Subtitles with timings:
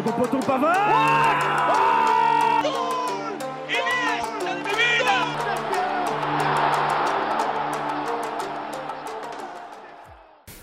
[0.00, 0.76] second poteau Pavard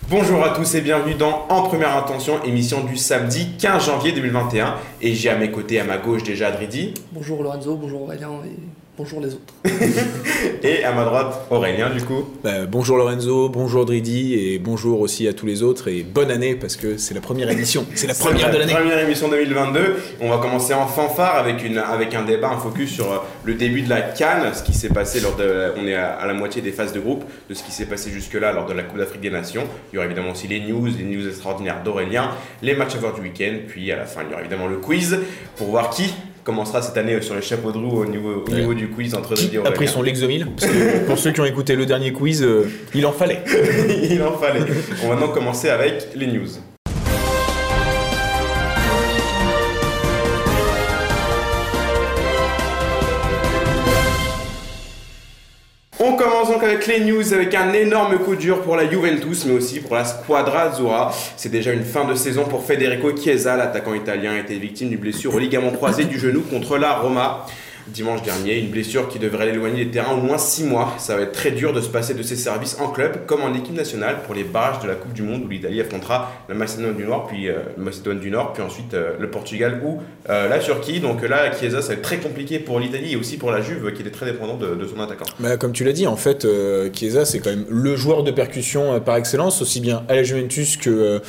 [0.09, 4.75] Bonjour à tous et bienvenue dans En Première Intention, émission du samedi 15 janvier 2021.
[5.01, 6.93] Et j'ai à mes côtés, à ma gauche déjà Dridi.
[7.11, 9.53] Bonjour Lorenzo, bonjour Aurélien et bonjour les autres.
[10.63, 12.25] et à ma droite Aurélien du coup.
[12.43, 16.55] Bah, bonjour Lorenzo, bonjour Dridi et bonjour aussi à tous les autres et bonne année
[16.55, 18.73] parce que c'est la première émission, c'est la première de l'année.
[18.73, 19.97] Première émission 2022.
[20.19, 23.53] On va commencer en fanfare avec, une, avec un débat, un focus sur euh, le
[23.53, 25.73] début de la Cannes, ce qui s'est passé lors de...
[25.77, 28.51] On est à, la moitié des phases de groupe de ce qui s'est passé jusque-là
[28.51, 29.65] lors de la Coupe d'Afrique des Nations.
[29.91, 32.31] Il y aura évidemment aussi les news, les news extraordinaires d'Aurélien,
[32.63, 34.77] les matchs à voir du week-end, puis à la fin il y aura évidemment le
[34.77, 35.19] quiz
[35.55, 36.13] pour voir qui
[36.47, 39.35] commencera cette année sur les chapeaux de roue au niveau, au niveau du quiz entre
[39.35, 40.47] Qui a pris son Lexomil
[41.07, 43.43] Pour ceux qui ont écouté le dernier quiz, euh, il en fallait.
[44.09, 44.61] il en fallait.
[45.03, 46.47] On va maintenant commencer avec les news.
[55.99, 59.53] On commence donc avec les news avec un énorme coup dur pour la Juventus mais
[59.53, 61.11] aussi pour la Squadra Azzurra.
[61.35, 64.99] C'est déjà une fin de saison pour Federico Chiesa, l'attaquant italien a été victime d'une
[64.99, 67.47] blessure au ligament croisé du genou contre la Roma
[67.89, 68.59] dimanche dernier.
[68.59, 70.95] Une blessure qui devrait l'éloigner des terrains au moins 6 mois.
[70.97, 73.53] Ça va être très dur de se passer de ses services en club comme en
[73.53, 76.95] équipe nationale pour les barrages de la Coupe du Monde où l'Italie affrontera la Macédoine
[76.95, 80.59] du Nord, puis euh, Macédoine du Nord, puis ensuite euh, le Portugal ou euh, la
[80.59, 80.99] Turquie.
[80.99, 83.91] Donc là, Chiesa, ça va être très compliqué pour l'Italie et aussi pour la Juve
[83.93, 85.25] qui est très dépendante de, son attaquant.
[85.39, 86.47] Bah, comme tu l'as dit, en fait,
[86.93, 90.77] Chiesa, c'est quand même le joueur de percussion par excellence, aussi bien à la Juventus
[90.77, 91.21] que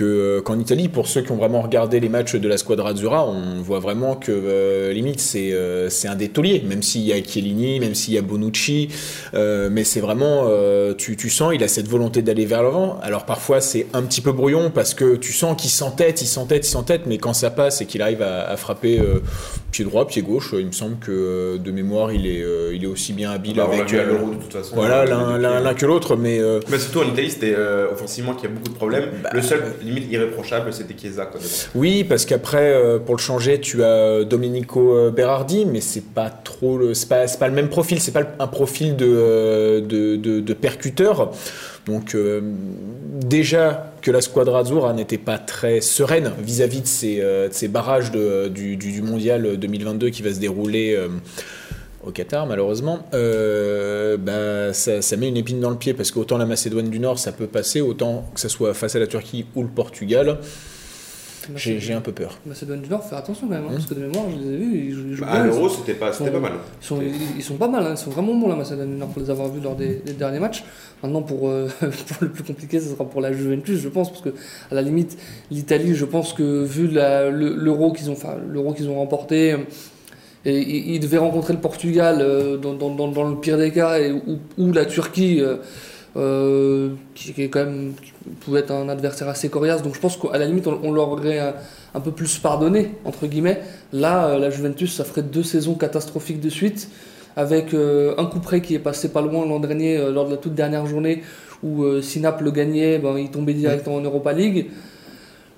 [0.00, 3.26] euh, qu'en Italie, pour ceux qui ont vraiment regardé les matchs de la Squadra Azzurra,
[3.26, 7.12] on voit vraiment que euh, limite c'est euh, c'est un des tauliers, même s'il y
[7.12, 8.88] a Chiellini, même s'il y a Bonucci,
[9.34, 10.48] mais c'est vraiment
[10.96, 12.98] tu, tu, sens il a cette volonté d'aller vers l'avant.
[13.02, 16.66] Alors parfois c'est un petit peu brouillon parce que tu sens qu'il s'entête, il s'entête,
[16.66, 19.00] il s'entête, mais quand ça passe et qu'il arrive à, frapper
[19.70, 23.12] pied droit, pied gauche, il me semble que de mémoire il est il est aussi
[23.12, 24.74] bien habile bah, avec l'euro de toute façon.
[24.74, 26.40] Voilà l'un que l'autre, mais
[26.70, 27.56] mais surtout en Italie c'était
[27.92, 29.10] offensivement qu'il y a beaucoup de problèmes.
[29.22, 31.30] Bah, le seul limite irréprochable, c'était Chiesa.
[31.74, 36.30] oui, parce qu'après, euh, pour le changer, tu as Domenico euh, Berardi, mais c'est pas
[36.30, 40.54] trop c'est pas, pas, le même profil, c'est pas un profil de, euh, de, de,
[40.54, 41.32] percuteur.
[41.86, 42.14] Donc
[43.14, 48.76] déjà que la Squadra Azzurra n'était pas très sereine vis-à-vis de, ces, ces barrages du,
[48.76, 50.98] du, mondial 2022 qui va se dérouler
[52.04, 56.46] au Qatar, malheureusement, euh, bah, ça, met une épine dans le pied parce qu'autant la
[56.46, 59.62] Macédoine du Nord, ça peut passer, autant que ce soit face à la Turquie ou
[59.62, 60.38] le Portugal.
[61.56, 62.38] J'ai un peu peur.
[62.44, 64.56] Macédoine du Nord, faire attention quand même, hein, parce que de mémoire, je les ai
[64.58, 66.52] vus, ils jouent, bah, À l'Euro, c'était pas, pas mal.
[66.80, 67.00] Ils sont,
[67.36, 69.30] ils, sont pas mal, hein, ils sont vraiment bons la Macédoine du Nord, pour les
[69.30, 70.64] avoir vus lors des, derniers matchs.
[71.02, 74.20] Maintenant, pour, euh, pour, le plus compliqué, ce sera pour la Juventus, je pense, parce
[74.20, 74.30] que
[74.70, 75.16] à la limite,
[75.50, 79.56] l'Italie, je pense que vu l'Euro qu'ils ont, qu'ils ont remporté,
[80.52, 83.98] il, devait rencontrer le Portugal euh, dans, le pire des cas,
[84.56, 85.56] ou, la Turquie, euh,
[86.16, 87.32] euh, qui,
[88.40, 89.82] pouvait être un adversaire assez coriace.
[89.82, 91.54] Donc je pense qu'à la limite, on, leur aurait
[91.94, 93.60] un, peu plus pardonné, entre guillemets.
[93.92, 96.88] Là, la Juventus, ça ferait deux saisons catastrophiques de suite,
[97.36, 100.54] avec un coup près qui est passé pas loin l'an dernier, lors de la toute
[100.54, 101.22] dernière journée,
[101.62, 104.68] où si Naples le gagnait, ben, il tombait directement en Europa League.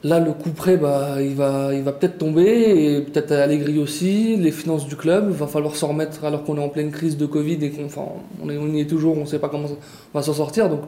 [0.03, 4.37] Là, le coup près, bah, il va, il va peut-être tomber, et peut-être Allegri aussi,
[4.37, 7.19] les finances du club, il va falloir s'en remettre alors qu'on est en pleine crise
[7.19, 8.06] de Covid et qu'on enfin,
[8.43, 10.71] on, on y est toujours, on ne sait pas comment on va s'en sortir.
[10.71, 10.81] Donc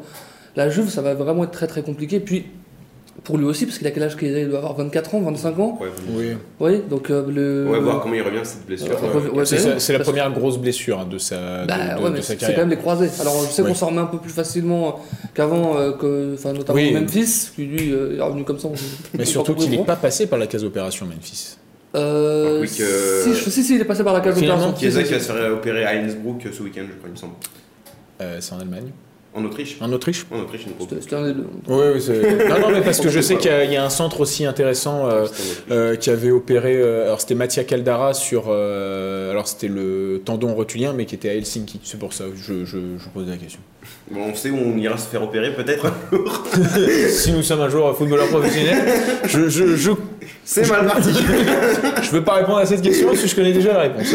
[0.57, 2.21] la Juve, ça va vraiment être très très compliqué.
[2.21, 2.47] Puis
[3.25, 5.59] pour lui aussi, parce qu'il a quel âge qu'il Il doit avoir 24 ans, 25
[5.61, 5.79] ans
[6.09, 6.33] Oui.
[6.59, 7.67] Oui, donc euh, le...
[7.69, 8.99] On va voir comment il revient de cette blessure.
[9.79, 11.77] c'est la première grosse blessure hein, de sa, bah,
[12.11, 12.49] de, sa carrière.
[12.49, 13.11] C'est quand même les croisés.
[13.21, 15.01] Alors je sais qu'on s'en remet un peu plus facilement
[15.35, 18.69] qu'avant, euh, que, notamment Memphis, qui lui euh, est revenu comme ça.
[19.17, 21.59] Mais surtout qu'il n'est pas passé par la case opération, Memphis.
[21.95, 24.73] Euh, si, si, si, il est passé par la case opération.
[24.73, 27.17] Qui est qui va se faire opérer à Innsbruck ce week-end, je crois, il me
[27.17, 27.35] semble.
[28.41, 28.91] c'est en Allemagne.
[29.35, 30.67] En Autriche En Autriche En Autriche,
[31.01, 31.47] C'était un des deux.
[31.67, 32.03] Oui, oui,
[32.49, 35.27] non, non, mais parce que je sais qu'il y, a un centre aussi intéressant euh,
[35.71, 36.77] euh, qui avait opéré.
[36.77, 38.51] Euh, alors, c'était Mattia Caldara sur.
[38.51, 41.81] alors, c'était le tendon rotulien, mais qui était à Helsinki.
[41.83, 43.61] C'est pour ça que je, je, je pose la question.
[44.11, 45.87] Bon, on sait où on ira se faire opérer, peut-être
[47.09, 48.85] Si nous sommes un jour footballeur professionnel,
[49.25, 49.49] je.
[49.49, 49.93] je, je
[50.45, 51.11] c'est mal parti.
[52.03, 54.13] je veux pas répondre à cette question parce que je connais déjà la réponse.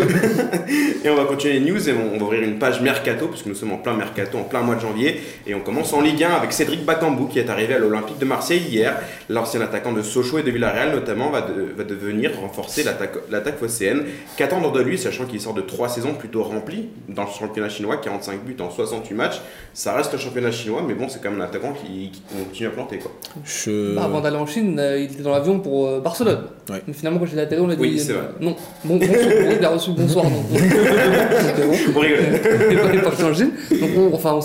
[1.03, 3.55] et on va continuer les news et on va ouvrir une page mercato, puisque nous
[3.55, 5.06] sommes en plein mercato, en plein mois de janvier
[5.45, 8.25] Et on commence en Ligue 1 avec Cédric Bakambu qui est arrivé à l'Olympique de
[8.25, 8.97] Marseille hier.
[9.29, 13.57] L'ancien attaquant de Sochaux et de Villarreal notamment va, de- va devenir renforcer l'attaque l'attaque
[13.57, 14.03] phocéenne.
[14.37, 17.97] Qu'attendre de lui, sachant qu'il sort de trois saisons plutôt remplies dans le championnat chinois,
[17.97, 19.41] 45 buts en 68 matchs.
[19.73, 22.67] Ça reste le championnat chinois, mais bon, c'est quand même un attaquant qui, qui continue
[22.67, 22.97] à planter.
[22.99, 23.11] Quoi.
[23.45, 23.95] Je...
[23.95, 26.43] Bah, avant d'aller en Chine, euh, il était dans l'avion pour euh, Barcelone.
[26.69, 26.81] Ouais.
[26.87, 28.27] Mais finalement, quand j'étais à la télé, on a dit Oui, c'est euh, vrai.
[28.41, 28.55] non.
[28.83, 29.17] Bon, bonsoir,
[29.59, 30.25] il a reçu bonsoir.
[30.25, 31.91] Donc, donc, euh, bon.
[31.93, 32.23] Pour rigoler.
[32.71, 33.51] il est pas- il est parti en Chine.
[33.79, 34.41] Donc, on, enfin, on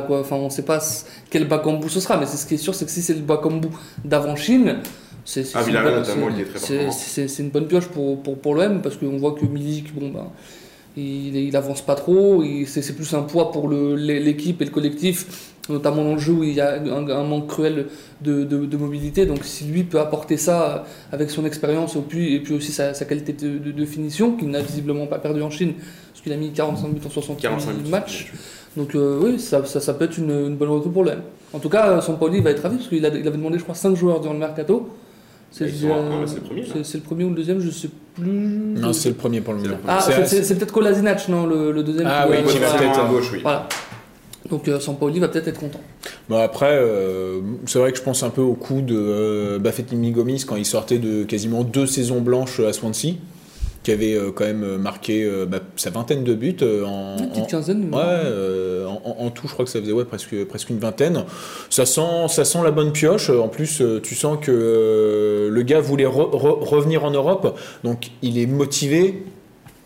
[0.00, 0.78] pas quoi, enfin, on sait pas
[1.30, 3.20] quel Bakambu ce sera, mais c'est ce qui est sûr, c'est que si c'est le
[3.20, 3.68] Bakambu
[4.04, 4.76] d'avant Chine,
[5.24, 9.94] c'est Ah, une bonne- une pioche pour, pour, pour l'OM parce qu'on voit que Milik,
[9.94, 10.30] bon, bah,
[10.96, 16.02] il, il avance pas trop, c'est plus un poids pour l'équipe et le collectif, notamment
[16.02, 17.86] dans le jeu où il y a un, un manque cruel
[18.22, 19.26] de, de- de mobilité.
[19.26, 22.94] Donc si lui peut apporter ça avec son expérience et puis, et puis aussi sa,
[22.94, 25.74] sa qualité de, de- finition, qu'il n'a visiblement pas perdu en Chine,
[26.28, 27.90] qu'il a mis 45 buts en 68 45 buts.
[27.90, 28.32] matchs.
[28.76, 31.14] Donc euh, oui, ça, ça, ça peut être une, une bonne recrue pour l'OM.
[31.52, 33.74] En tout cas, Sampaoli va être ravi parce qu'il a- il avait demandé, je crois,
[33.74, 34.88] 5 joueurs durant le mercato.
[35.50, 38.26] C'est le premier, le ou le deuxième, je sais plus.
[38.30, 39.76] Non, c'est le premier pour le moment.
[39.88, 42.06] Ah, C'est- peut-être Kolasinac, non, le, le deuxième.
[42.06, 43.38] Ah qui oui, va- qui va peut-être- à gauche, oui.
[43.42, 43.66] Voilà.
[44.50, 45.80] Donc euh, Sampaoli va peut-être être content.
[46.28, 50.10] Bon, après, euh, c'est vrai que je pense un peu au coup de euh, Bafetimbi
[50.10, 53.14] Gomis quand il sortait de quasiment deux saisons blanches à Swansea,
[53.84, 57.28] qui avait euh, quand même marqué euh, bah, sa vingtaine de buts euh, en, Une
[57.30, 57.88] petite quinzaine.
[57.94, 61.24] Ouais, euh, en, en- tout, je crois que ça faisait ouais, presque, presque une vingtaine.
[61.70, 63.30] Ça sent, ça sent la bonne pioche.
[63.30, 67.58] En plus, euh, tu sens que euh, le gars voulait re- re- revenir en Europe,
[67.84, 69.22] donc il est motivé.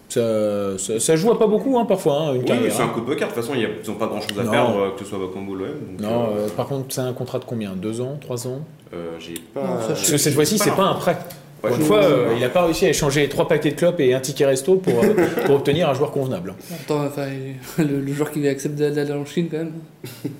[0.09, 2.71] Ça, ça, ça joue à pas beaucoup, hein, parfois, hein, une Oui, carrière.
[2.73, 2.91] c'est un hein.
[2.93, 3.29] coup de poker.
[3.29, 4.50] De toute façon, ils n'ont pas grand chose à Non.
[4.50, 5.67] perdre, euh, que ce soit Bakambu ou l'OM.
[6.00, 7.73] Non, euh, euh, par contre, c'est un contrat de combien?
[7.75, 8.19] Deux ans?
[8.21, 8.61] Trois ans?
[8.93, 9.61] Euh, j'ai pas.
[9.62, 11.17] Non, ça, je- Parce que cette fois-ci, c'est pas un prêt.
[11.62, 14.14] Ouais, une fois, euh, il n'a pas réussi à échanger trois paquets de clopes et
[14.14, 15.14] un ticket resto pour, euh,
[15.47, 16.55] pour obtenir un joueur convenable.
[16.73, 17.29] Attends, enfin,
[17.79, 19.73] le, le joueur qui accepte d'aller en Chine, quand même.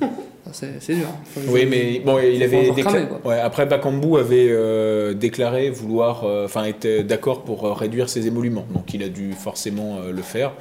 [0.45, 1.07] Ah, c'est dur.
[1.23, 3.21] Enfin, Oui, mais bon, il avait cramer, quoi.
[3.25, 8.67] Ouais, après, Bakambu avait euh, déclaré vouloir, euh, enfin, était d'accord pour réduire ses émoluments,
[8.75, 10.53] donc il a dû forcément euh, le faire.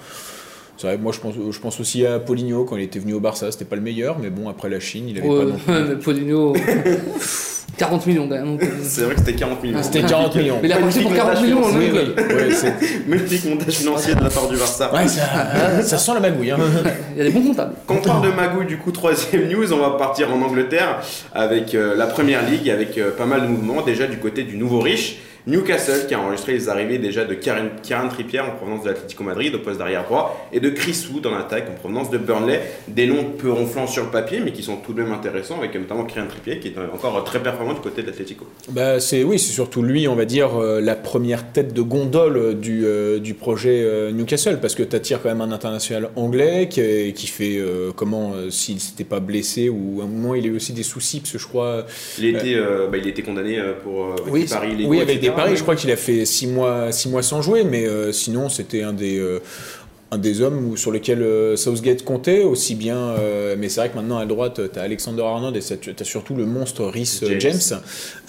[0.81, 3.19] C'est vrai, moi je pense, je pense aussi à Poligno quand il était venu au
[3.19, 5.57] Barça, c'était pas le meilleur, mais bon, après la Chine, il avait Ouais, pas non
[5.57, 5.89] plus.
[5.89, 6.53] mais Poligno,
[7.77, 8.57] 40 millions quand même.
[8.83, 9.83] C'est vrai que c'était 40 millions.
[9.83, 10.57] C'était 40 millions.
[10.61, 12.73] Mais il a marché pour Magnifique 40 millions en Oui, même oui, ouais, c'est-
[13.07, 14.91] Magnifique montage financier de la part du Barça.
[14.93, 16.51] ouais, ça, ça sent la magouille.
[16.51, 16.57] hein.
[17.13, 17.73] Il y a des bons comptables.
[17.87, 20.99] Quand on parle de magouille, du coup, troisième news, on va partir en Angleterre
[21.33, 23.81] avec euh, la première ligue, avec euh, pas mal de mouvements.
[23.83, 27.69] Déjà du côté du nouveau riche, Newcastle qui a enregistré les arrivées déjà de Kieran,
[27.81, 31.25] Kieran Trippier en provenance de l'Atlético Madrid au poste d'arrière droit et de Chris Wood
[31.25, 32.61] en attaque en provenance de Burnley.
[32.87, 35.73] Des noms peu ronflants sur le papier, mais qui sont tout de même intéressants, avec
[35.75, 38.45] notamment Kieran Trippier qui est encore très performant du côté de l'Atlético.
[38.69, 42.37] Bah, c'est oui, c'est surtout lui, on va dire, euh, la première tête de gondole
[42.37, 46.09] euh, du, euh, du projet euh, Newcastle, parce que tu attires quand même un international
[46.15, 47.59] anglais qui, fait
[47.95, 51.19] comment, s'il s'était pas blessé, ou à un moment il a eu aussi des soucis,
[51.19, 51.85] parce que je crois.
[52.19, 55.61] Il a été, euh, bah, il été condamné pour oui, paris oui, avec mais- je
[55.63, 58.93] crois qu'il a fait six mois, six mois sans jouer, mais euh, sinon c'était un
[58.93, 59.17] des.
[59.19, 59.39] euh,
[60.13, 62.97] un des hommes sur lesquels euh, Southgate comptait, aussi bien.
[62.97, 66.03] euh, mais c'est vrai que maintenant à droite, tu as Alexander Arnold et tu as
[66.03, 67.39] surtout le monstre Rhys James.
[67.39, 67.79] James.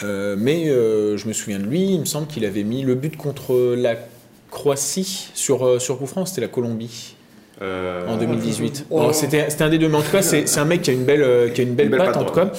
[0.04, 3.16] Euh, mais je me souviens de lui, il me semble qu'il avait mis le but
[3.16, 3.96] contre la
[4.52, 7.16] Croatie sur, sur coup franc, c'était la Colombie
[7.60, 8.86] Euh, en 2018.
[8.90, 8.98] Oh.
[9.00, 11.04] Alors, C'était un des deux, mais en tout cas, c'est un mec qui a une
[11.04, 12.50] belle, euh, qui a une belle, Une belle patte, patte en tout cas.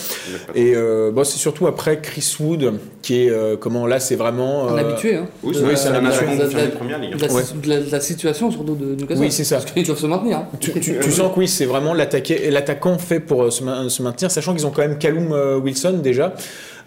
[0.55, 3.29] Et euh, bon, c'est surtout après Chris Wood, qui est.
[3.29, 4.69] euh, comment là, c'est vraiment.
[4.69, 5.15] Un habitué.
[5.15, 6.25] Hein, Oui, c'est Oui, un un de la- habitué.
[6.37, 9.21] de la- de de de situation surtout de Newcastle.
[9.23, 9.57] Oui, c'est ça.
[9.57, 10.37] Parce qu'ils doivent se maintenir.
[10.37, 10.47] hein.
[10.59, 14.01] Tu, tu- tu sens que oui, c'est vraiment l'attaqué- l'attaquant fait pour se, ma- se
[14.03, 16.33] maintenir, sachant qu'ils ont quand même Callum euh, Wilson déjà,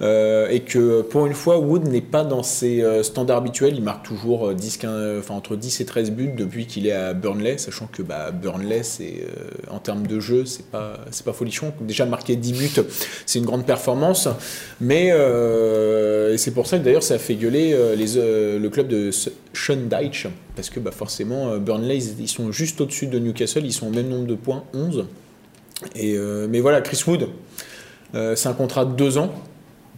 [0.03, 3.75] euh, et que pour une fois, Wood n'est pas dans ses euh, standards habituels.
[3.77, 6.93] Il marque toujours euh, 10, 15, enfin, entre 10 et 13 buts depuis qu'il est
[6.93, 9.27] à Burnley, sachant que bah, Burnley, c'est,
[9.71, 11.73] en termes de jeu, c'est pas, c'est pas folichon.
[11.81, 12.83] Déjà marquer 10 buts,
[13.25, 14.29] c'est une grande performance,
[14.81, 15.13] mais
[16.37, 20.27] c'est pour ça que d'ailleurs ça a fait gueuler le club de S- Sean Dyche,
[20.55, 24.09] parce que bah, forcément, Burnley, ils, sont juste au-dessus de Newcastle, ils sont au même
[24.09, 25.07] nombre de points, 11.
[25.95, 26.17] Et,
[26.49, 27.29] mais voilà, Chris Wood,
[28.13, 29.33] c'est un contrat de deux ans.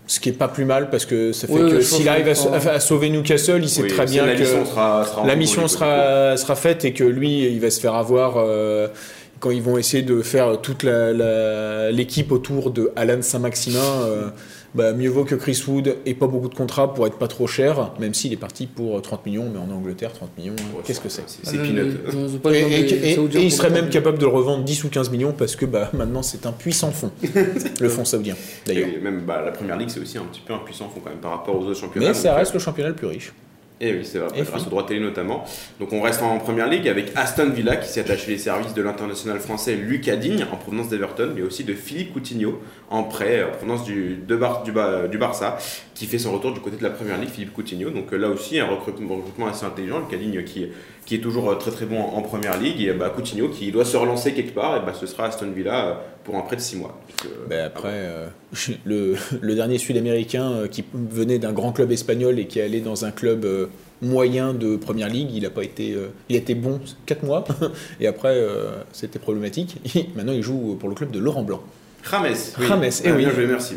[0.08, 2.70] Ce qui est pas plus mal parce que ça fait Oui, que s'il arrive à,
[2.72, 5.36] à sauver Newcastle, il sait Oui, très bien la que mission sera, sera en la
[5.36, 8.88] mission sera, sera faite et que lui, il va se faire avoir euh,
[9.38, 10.82] quand ils vont essayer de faire toute
[11.90, 13.78] l'équipe autour de Alan Saint-Maximin.
[14.02, 14.28] euh,
[14.74, 17.46] bah, mieux vaut que Chris Wood ait pas beaucoup de contrats pour être pas trop
[17.46, 21.00] cher, même s'il est parti pour 30 millions, mais en Angleterre, 30 millions, Ouais, qu'est-ce
[21.00, 21.24] que c'est?
[21.26, 22.40] C'est Ah, peanut.
[22.42, 25.64] pas et, il serait même capable de le revendre 10 ou 15 millions parce que
[25.66, 27.12] bah, maintenant c'est un puissant fonds,
[27.80, 28.34] le fonds saoudien
[28.66, 28.88] d'ailleurs.
[28.88, 31.10] Et même bah, la première ligue, c'est aussi un petit peu un puissant fond quand
[31.10, 32.08] même par rapport aux autres championnats.
[32.08, 33.32] Mais ça reste le championnat le plus riche.
[33.80, 35.44] Et oui, c'est vrai, Et grâce au droit télé notamment.
[35.78, 38.82] Donc on reste en première ligue avec Aston Villa qui s'est attaché les services de
[38.82, 43.50] l'international français Lucas Digne en provenance d'Everton, mais aussi de Philippe Coutinho en prêt en
[43.52, 45.58] provenance du, de Bar- du, Ba- du Barça
[45.94, 47.90] qui fait son retour du côté de la première ligue, Philippe Coutinho.
[47.90, 50.66] Donc euh, là aussi un recrutement, recrutement assez intelligent, Lucas Digne qui,
[51.06, 53.84] qui est toujours euh, très très bon en, première ligue et bah, Coutinho qui doit
[53.84, 55.94] se relancer quelque part et bah, ce sera Aston Villa euh,
[56.28, 57.00] pour un prêt de 6 mois.
[57.24, 58.26] Donc, euh, Ben après, euh,
[58.84, 62.80] le, le dernier Sud-Américain euh, qui venait d'un grand club espagnol et qui est allé
[62.80, 63.66] dans un club euh,
[64.02, 67.44] moyen de première ligue, il a pas été, euh, il a été bon 4 mois
[68.00, 69.78] et après euh, c'était problématique.
[70.14, 71.62] Maintenant il joue pour le club de Laurent Blanc.
[72.10, 72.36] James.
[72.68, 73.24] James, eh Ah, oui.
[73.24, 73.74] Bien joué, merci.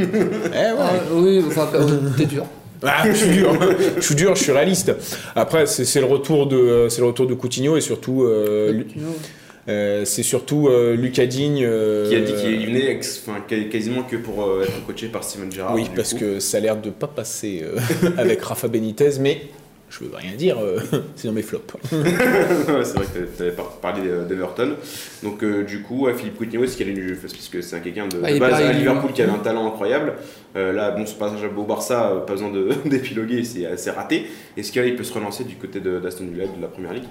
[0.00, 0.74] Eh ouais.
[0.80, 1.68] Ah, oui, enfin,
[2.16, 2.44] t'es dur.
[2.84, 3.56] Ah, je suis dur,
[3.96, 4.92] je suis dur, je suis réaliste.
[5.36, 8.86] Après, c'est le retour de, c'est le retour de Coutinho et surtout, euh, Lu-
[9.68, 11.62] euh, c'est surtout euh, Lucas Digne.
[11.64, 12.98] euh, Qui a dit qu'il venait
[13.70, 15.74] quasiment que pour euh, être coaché par Steven Gerrard.
[15.74, 16.20] Oui, parce coup.
[16.20, 17.78] que ça a l'air de pas passer euh,
[18.18, 19.42] avec Rafa Benitez, mais
[19.88, 20.78] je veux rien dire, euh,
[21.16, 21.74] c'est dans mes flops.
[21.90, 24.70] C'est vrai que tu avais parlé d'Everton.
[25.22, 28.28] Donc, euh, du coup, Philippe Coutinho, ce qu'il a du puisque c'est quelqu'un de, Ah,
[28.28, 30.14] de il est base à Liverpool qui avait un talent incroyable.
[30.56, 34.26] Euh, là, bon, ce passage au Barça, euh, pas besoin de- d'épiloguer, c'est assez raté.
[34.56, 37.04] Est-ce qu'il peut se relancer du côté de- d'Aston Villa, de la première ligue?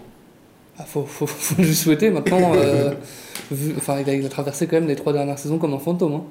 [0.79, 2.53] Ah, faut, faut, faut lui souhaiter maintenant.
[2.55, 2.91] euh,
[3.51, 5.79] vu- enfin, il a, il a traversé quand même les trois dernières saisons comme un
[5.79, 6.13] fantôme.
[6.13, 6.23] hein.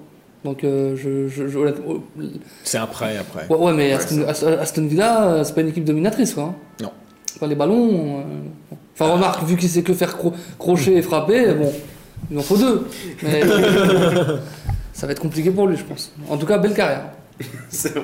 [0.45, 2.03] Donc, euh, je, je, je- honnêtement-
[2.65, 3.47] C'est prêt après.
[3.51, 3.93] ouais, ouais, mais Ouais,
[4.27, 6.45] Aston, Aston- Villa, euh, c'est pas une équipe dominatrice, quoi.
[6.45, 6.55] hein.
[6.83, 6.91] Non.
[7.37, 8.21] Enfin, les ballons.
[8.21, 11.73] euh, Enfin, remarque, vu qu'il sait que faire cro- crocher et frapper, bon,
[12.31, 12.87] il en faut deux.
[13.23, 13.41] Mais
[14.93, 16.13] ça va être compliqué pour lui, je pense.
[16.29, 17.05] En tout cas, belle carrière.
[17.71, 17.95] C'est-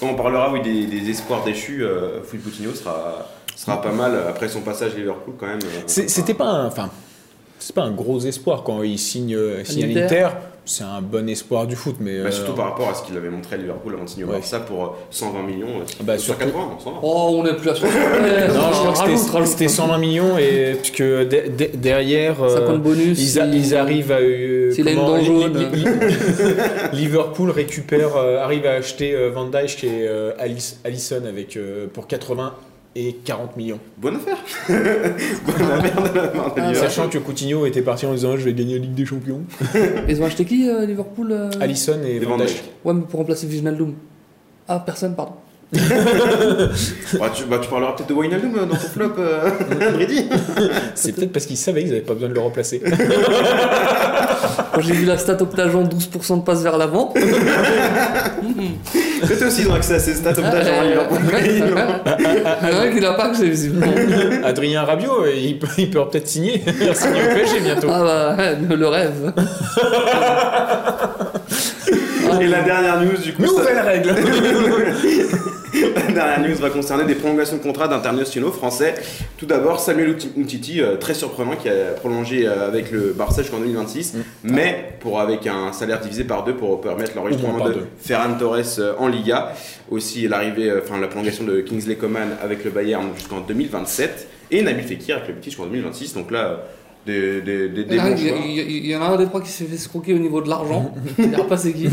[0.00, 4.12] Quand on parlera oui, des, des espoirs déchus, euh, Philippe Coutinho sera, sera pas mal
[4.28, 5.58] après son passage à Liverpool quand même.
[5.64, 6.90] euh, C'était pas un, enfin,
[7.58, 10.28] c'est pas un gros espoir quand il signe, euh, signe à l'Inter.
[10.66, 13.14] C'est un bon espoir du foot, mais Bah, euh, surtout par rapport à ce qu'il
[13.18, 14.36] avait montré à Liverpool avant de signer au Ouais.
[14.36, 15.66] Barça pour euh, 120 millions.
[15.66, 16.98] euh, Bah, sur surtout- 80, non, 120.
[17.02, 17.92] Oh, on est plus à 60.
[18.54, 22.82] Non, je crois que c'était- c'était 120 millions et que de- de- derrière, euh, 50
[22.82, 23.18] bonus.
[23.20, 24.20] ils, a- si- ils arrivent à.
[24.20, 25.52] euh, une comment- Li- jaune.
[25.58, 25.84] Li- Li-
[26.94, 31.88] Liverpool récupère, euh, arrive à acheter euh, Van Dijk et euh, Alice- Alisson avec, euh,
[31.92, 32.54] pour 80
[32.96, 33.78] et 40 millions.
[33.98, 34.36] Bonne affaire
[34.68, 36.76] Bonne affaire de la part de Ah, Liverpool.
[36.76, 39.42] Sachant que Coutinho était parti en disant je vais gagner la Ligue des Champions.
[40.08, 42.62] Ils ont acheté qui, euh, Liverpool euh Alisson et Van Dijk.
[42.84, 43.94] Ouais, mais pour remplacer Wijnaldum.
[44.68, 45.32] Ah, personne, pardon.
[47.18, 49.50] Bah, tu, bah, tu parleras peut-être de Wijnaldum euh, dans ton flop, euh,
[49.92, 50.28] Brady.
[50.94, 52.80] C'est peut-être parce qu'ils savaient qu'ils n'avaient pas besoin de le remplacer.
[54.74, 57.12] Quand j'ai vu la stat Optageant, 12% de passe vers l'avant.
[59.26, 61.18] Peut-être aussi ils ont accès à ces stats au Ah, à ouais, Liverpool.
[61.44, 63.92] Il y en a un qui l'a pas que j'ai visiblement.
[64.44, 66.62] Adrien Rabiot, euh, il peut, il peut peut-être signer.
[66.94, 67.88] signer au PSG bientôt.
[67.90, 69.32] Ah bah, le rêve.
[72.40, 74.14] Et la dernière news, du coup, ça- Nouvelle règle
[75.96, 78.94] la dernière news va concerner des prolongations de contrats d'internationaux français.
[79.36, 83.58] Tout d'abord, Samuel Umtiti, euh, très surprenant, qui a prolongé euh, avec le Barça jusqu'en
[83.58, 84.14] 2026,
[84.44, 87.76] mais pour avec un salaire divisé par deux pour permettre l'enregistrement de.
[87.98, 89.52] Ferran Torres euh, en Liga.
[89.90, 94.84] Aussi l'arrivée, enfin la prolongation de Kingsley Coman avec le Bayern jusqu'en 2027 et Nabil
[94.84, 96.14] Fekir avec le Betis jusqu'en 2026.
[96.14, 96.60] Donc là,
[97.06, 98.44] des, des, des, des Il y, en a un- bons il y a- choix.
[98.46, 100.18] il y a- il y en a un des trois qui s'est fait escroquer au
[100.18, 100.92] niveau de l'argent.
[101.18, 101.88] Il n'y a pas c'est qui.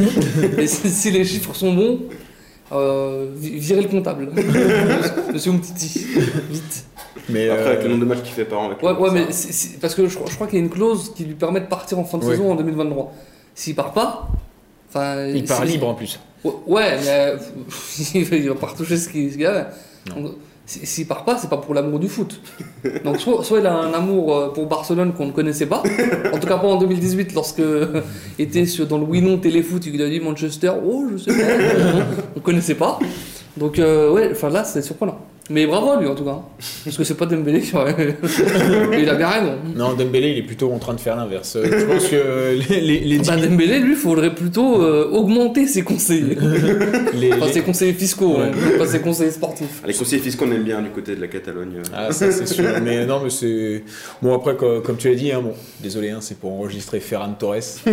[0.57, 1.99] Et si, si les chiffres sont bons,
[2.71, 4.29] euh, vi- virez le comptable.
[5.33, 6.05] Monsieur Umtiti.
[6.49, 6.85] Vite.
[7.29, 8.65] Mais Après, euh, avec le nombre de matchs qu'il fait par an.
[8.67, 10.71] Avec Ouais, mais c'est- c'est- parce que je, crois- je crois qu'il y a une
[10.71, 12.31] clause qui lui permet de partir en fin de Ouais.
[12.31, 13.13] saison en 2023.
[13.53, 14.29] S'il part pas,
[14.89, 16.19] enfin, il part libre en plus.
[16.43, 17.37] Ouais, mais euh,
[18.15, 19.37] il va- pas retoucher ce qu'il ce
[20.83, 22.39] S'il part pas, c'est pas pour l'amour du foot.
[23.03, 25.83] Donc soit, soit il a un amour euh, pour Barcelone qu'on ne connaissait pas,
[26.31, 28.01] en tout cas pas en 2018 lorsque euh,
[28.39, 32.05] était dans le oui non téléfoot, il a dit Manchester, oh je sais pas,
[32.37, 32.99] on connaissait pas.
[33.57, 35.19] Donc euh, ouais, enfin là c'est surprenant.
[35.49, 36.39] Mais bravo à lui en tout cas,
[36.85, 38.17] parce que c'est pas Dembélé qui aurait...
[38.97, 39.53] il a bien raison.
[39.75, 41.57] Non, Dembélé, il est plutôt en train de faire l'inverse.
[41.57, 45.67] Euh, Je pense que euh, les, les, les, Bah, Dembélé, lui, faudrait plutôt euh, augmenter
[45.67, 46.37] ses conseillers.
[47.15, 48.45] les- Enfin, les- ses conseillers fiscaux, Ouais.
[48.53, 49.81] hein, pas ses conseillers sportifs.
[49.85, 51.81] Les conseillers fiscaux, on aime bien du côté de la Catalogne.
[51.93, 52.63] Ah, ça c'est sûr.
[52.81, 53.83] Mais non, mais c'est.
[54.21, 57.33] Bon, après, co- comme, tu l'as dit, hein, bon, désolé, hein, c'est pour enregistrer Ferran
[57.37, 57.57] Torres.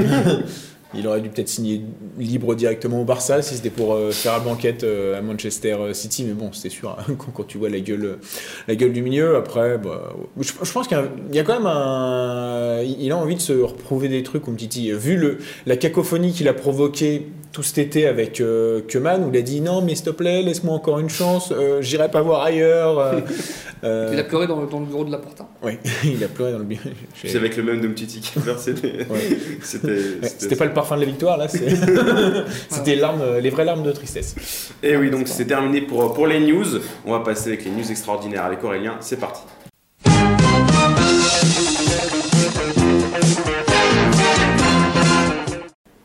[0.95, 1.83] Il aurait dû peut-être signer
[2.19, 6.25] libre directement au Barça si c'était pour euh, faire la banquette euh, à Manchester City,
[6.25, 8.19] mais bon, c'était sûr, hein, quand, quand tu vois la gueule,
[8.67, 10.97] la gueule du milieu, après, bah, je, pense qu'il
[11.33, 12.81] y a- quand même un.
[12.83, 14.91] Il a envie de se reprouver des trucs, comme Titi.
[14.93, 19.37] Vu le, la cacophonie qu'il a provoqué tout cet été avec euh, Keman où il
[19.39, 22.43] a dit non mais s'il te plaît laisse-moi encore une chance, euh, j'irai pas voir
[22.43, 22.99] ailleurs.
[22.99, 23.21] euh,
[23.85, 25.47] euh, Il a pleuré dans, le- dans le bureau de la Porta.
[25.63, 26.83] ouais, il a pleuré dans le bureau.
[27.25, 28.99] C'est avec le même Domtiti qui pleure, c'était.
[29.11, 29.39] Ouais.
[29.63, 29.89] C'était.
[29.89, 31.69] Ouais, C'était pas le parfum de la victoire là, c'est-
[32.71, 34.71] c'était larmes, euh, les vraies larmes de tristesse.
[34.83, 36.67] Et oui, donc c'est terminé pour, pour les news.
[37.07, 38.97] On va passer avec les news extraordinaires avec Aurélien.
[39.01, 39.41] C'est parti.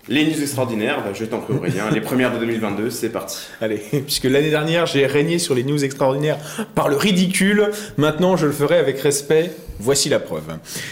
[0.10, 3.38] Les news extraordinaires, bah, je t'en prie Aurélien, les premières de 2022, c'est parti.
[3.62, 6.38] Allez, puisque l'année dernière j'ai régné sur les news extraordinaires
[6.76, 9.52] par le ridicule, maintenant je le ferai avec respect.
[9.80, 10.44] Voici la preuve.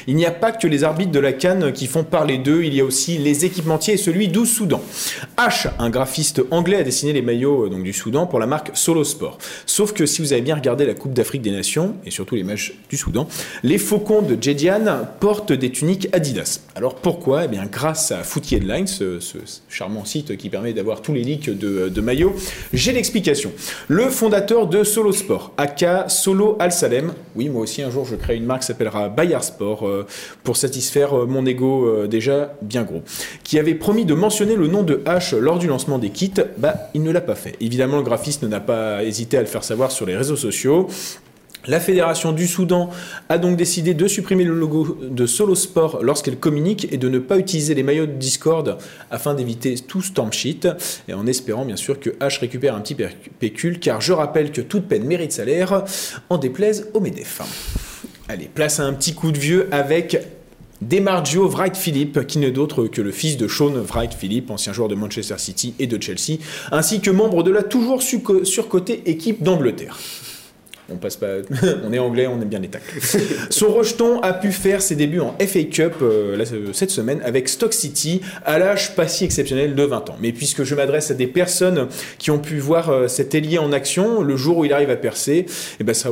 [0.07, 2.73] Il n'y a pas que les arbitres de la Cannes qui font parler d'eux, il
[2.73, 4.81] y a aussi les équipementiers et celui du Soudan.
[5.37, 9.03] H, un graphiste anglais, a dessiné les maillots euh, du Soudan pour la marque Solo
[9.03, 9.37] Sport.
[9.65, 12.43] Sauf que si vous avez bien regardé la Coupe d'Afrique des Nations, et surtout les
[12.43, 13.27] matchs du Soudan,
[13.63, 16.61] les faucons de Jedjian portent des tuniques Adidas.
[16.75, 17.45] Alors pourquoi?
[17.45, 18.87] Eh bien grâce à Footy Headlines,
[19.19, 19.37] ce,
[19.69, 22.35] charmant site qui permet d'avoir tous les leaks de, de maillots,
[22.73, 23.51] j'ai l'explication.
[23.87, 28.15] Le fondateur de Solo Sport, aka Solo Al Salem, oui moi aussi un jour je
[28.15, 30.05] crée une marque qui s'appellera Bayard Sport euh,
[30.43, 33.01] pour satisfaire euh, mon ego euh, déjà bien gros,
[33.43, 36.75] qui avait promis de mentionner le nom de H lors du lancement des kits, bah
[36.93, 37.55] il ne l'a pas fait.
[37.59, 40.87] Évidemment le graphiste n'a pas hésité à le faire savoir sur les réseaux sociaux.
[41.67, 42.89] La Fédération du Soudan
[43.29, 47.19] a donc décidé de supprimer le logo de Solo Sport lorsqu'elle communique et de ne
[47.19, 48.79] pas utiliser les maillots de Discord
[49.11, 50.67] afin d'éviter tout storm sheet
[51.07, 54.51] et en espérant bien sûr que H récupère un petit péc- pécule car je rappelle
[54.51, 55.83] que toute peine mérite salaire
[56.29, 57.41] en déplaise au MEDEF.
[58.27, 60.19] Allez, place à un petit coup de vieux avec
[60.81, 64.87] Demargio Wright Philip, qui n'est d'autre que le fils de Sean Wright Philip, ancien joueur
[64.89, 66.39] de Manchester City et de Chelsea,
[66.71, 69.99] ainsi que membre de la toujours surcotée équipe d'Angleterre.
[70.93, 71.37] On passe pas,
[71.83, 72.99] on est anglais, on aime bien les tacles.
[73.49, 77.49] Son rejeton a pu faire ses débuts en FA Cup euh, là, cette semaine avec
[77.49, 80.15] Stock City à l'âge pas si exceptionnel de 20 ans.
[80.21, 83.71] Mais puisque je m'adresse à des personnes qui ont pu voir euh, cet ailier en
[83.71, 85.45] action, le jour où il arrive à percer,
[85.79, 86.09] eh ben ça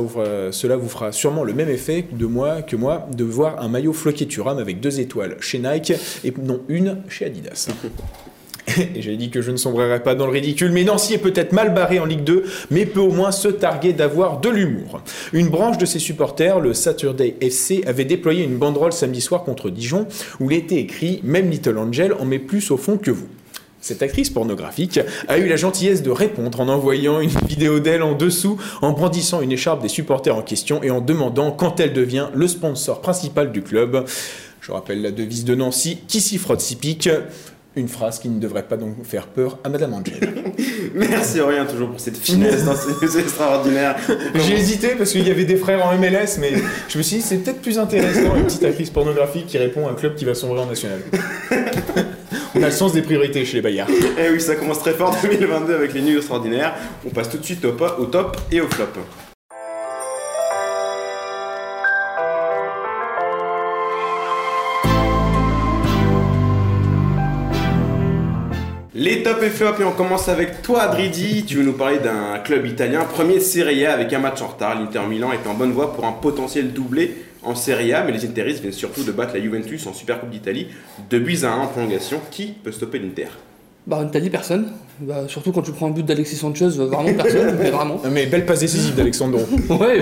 [0.50, 3.92] cela vous fera sûrement le même effet de moi que moi de voir un maillot
[3.92, 5.92] floqué Turam avec deux étoiles chez Nike
[6.24, 7.68] et non une chez Adidas.
[8.94, 11.52] Et j'ai dit que je ne sombrerais pas dans le ridicule, mais Nancy est peut-être
[11.52, 15.02] mal barré en Ligue 2, mais peut au moins se targuer d'avoir de l'humour.
[15.32, 19.70] Une branche de ses supporters, le Saturday FC, avait déployé une banderole samedi soir contre
[19.70, 20.06] Dijon,
[20.40, 23.28] où il était écrit Même Little Angel en met plus au fond que vous.
[23.80, 28.14] Cette actrice pornographique a eu la gentillesse de répondre en envoyant une vidéo d'elle en
[28.14, 32.28] dessous, en brandissant une écharpe des supporters en question et en demandant quand elle devient
[32.34, 34.04] le sponsor principal du club.
[34.60, 37.08] Je rappelle la devise de Nancy, qui s'y frotte s'y pique.
[37.76, 40.18] Une phrase qui ne devrait pas donc faire peur à Madame Angel.
[40.94, 43.94] Merci Aurélien toujours pour cette finesse dans ces news extraordinaires.
[44.34, 46.50] J'ai hésité parce qu'il y avait des frères en MLS, mais
[46.88, 49.92] je me suis dit c'est peut-être plus intéressant une petite actrice pornographique qui répond à
[49.92, 50.98] un club qui va sombrer en national.
[52.56, 53.88] On a le sens des priorités chez les Bayards.
[54.18, 56.74] Et oui, ça commence très fort 2022 avec les news extraordinaires.
[57.06, 58.86] On passe tout de suite au, po- au top et au flop.
[69.00, 72.66] Les top et et on commence avec toi Dridi, tu veux nous parler d'un club
[72.66, 75.72] italien, premier de Serie A avec un match en retard, l'Inter Milan est en bonne
[75.72, 79.32] voie pour un potentiel doublé en Serie A, mais les Interistes viennent surtout de battre
[79.32, 80.68] la Juventus en Super Coupe d'Italie,
[81.08, 83.28] 2 buts à 1 en prolongation, qui peut stopper l'Inter?
[83.90, 84.68] Bah, en Italie, personne.
[85.00, 88.00] Bah, surtout quand tu prends un but d'Alexis Sanchez, euh, vraiment personne, mais vraiment.
[88.08, 89.40] Mais belle passe décisive d'Alexandro.
[89.68, 89.98] Ouais,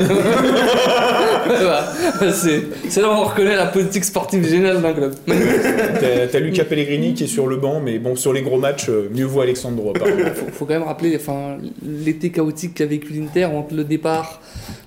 [1.63, 1.85] Bah,
[2.31, 5.15] c'est là où on reconnaît la politique sportive géniale d'un club.
[5.27, 8.91] T'as t'as Luca Pellegrini qui est sur le banc, mais bon, sur les gros matchs,
[8.91, 13.47] euh, mieux vaut Alexandro faut, faut quand même rappeler enfin, l'été chaotique qu'a vécu l'Inter
[13.47, 14.43] entre le départ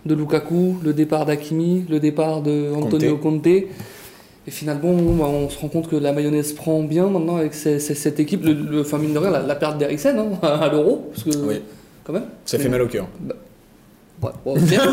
[0.05, 3.47] de Lukaku, le départ d'Akimi, le départ de Antonio Conte.
[4.47, 7.53] Et finalement, bon, bah, on se rend compte que la mayonnaise prend bien maintenant avec
[7.53, 8.43] ces- ces- cette équipe.
[8.43, 11.37] Le, le- enfin, mine de rien, la, la perte d'Eriksen hein, à l'euro, parce que
[11.45, 11.61] Oui.
[12.03, 12.25] quand même.
[12.45, 13.07] Ça fait mal au cœur.
[14.23, 14.85] Ouais, bon, bien.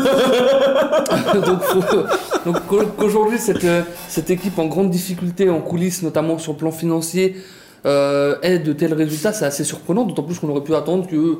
[1.45, 6.37] donc, faut- donc qu'au- qu'aujourd'hui, cette, euh, cette équipe en grande difficulté en coulisses, notamment
[6.37, 7.35] sur le plan financier,
[7.85, 11.37] euh, ait de tels résultats, c'est assez surprenant, d'autant plus qu'on aurait pu attendre que,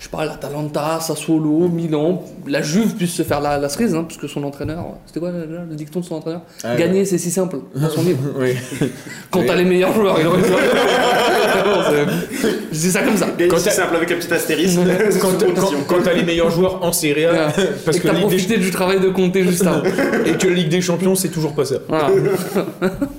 [0.00, 4.04] je sais pas, l'Atalanta, Sassuolo, Milan, la Juve puisse se faire la, la cerise, hein,
[4.08, 7.30] puisque son entraîneur, c'était quoi le, le dicton de son entraîneur Ah, Gagner, c'est si
[7.30, 8.18] simple, dans son livre.
[8.38, 8.54] Oui.
[9.30, 9.46] Quand Oui.
[9.46, 10.40] t'as les meilleurs joueurs, il aurait
[12.72, 13.26] Je dis ça comme ça.
[13.36, 14.78] Gagner, Quand c'est simple avec un petit astérisque.
[15.88, 17.38] Quand, t'as les meilleurs joueurs en Serie A, Ouais.
[17.84, 19.82] parce et que que t'as des- profité du travail de Conte juste avant.
[20.24, 21.76] et que la Ligue des Champions, c'est toujours pas ça.
[21.88, 22.10] Voilà.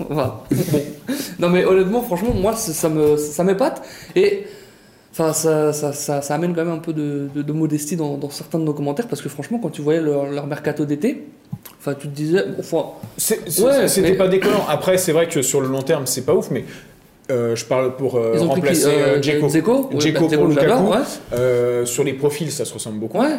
[0.10, 0.42] Voilà.
[0.72, 0.82] Bon.
[1.40, 3.82] Non mais honnêtement, franchement, moi ça ça me ça m'épate
[4.16, 4.46] et
[5.34, 8.30] ça, ça, ça, ça amène quand même un peu de, de- de modestie dans, dans
[8.30, 11.28] certains de nos commentaires parce que franchement, quand tu voyais leur, leur mercato d'été,
[11.80, 12.86] enfin tu te disais, enfin
[13.64, 14.66] Ouais, C'était mais- pas déconnant.
[14.70, 16.64] Après, c'est vrai que sur le long terme, c'est pas ouf, mais
[17.30, 19.48] Euh, je parle pour euh, remplacer Euh, euh, Dzeko.
[19.48, 20.84] Dzeko Ouais, Dzeko bah, pour Lukaku.
[20.92, 20.98] ouais.
[21.34, 23.20] Euh, sur les profils, ça se ressemble beaucoup.
[23.20, 23.38] Ouais.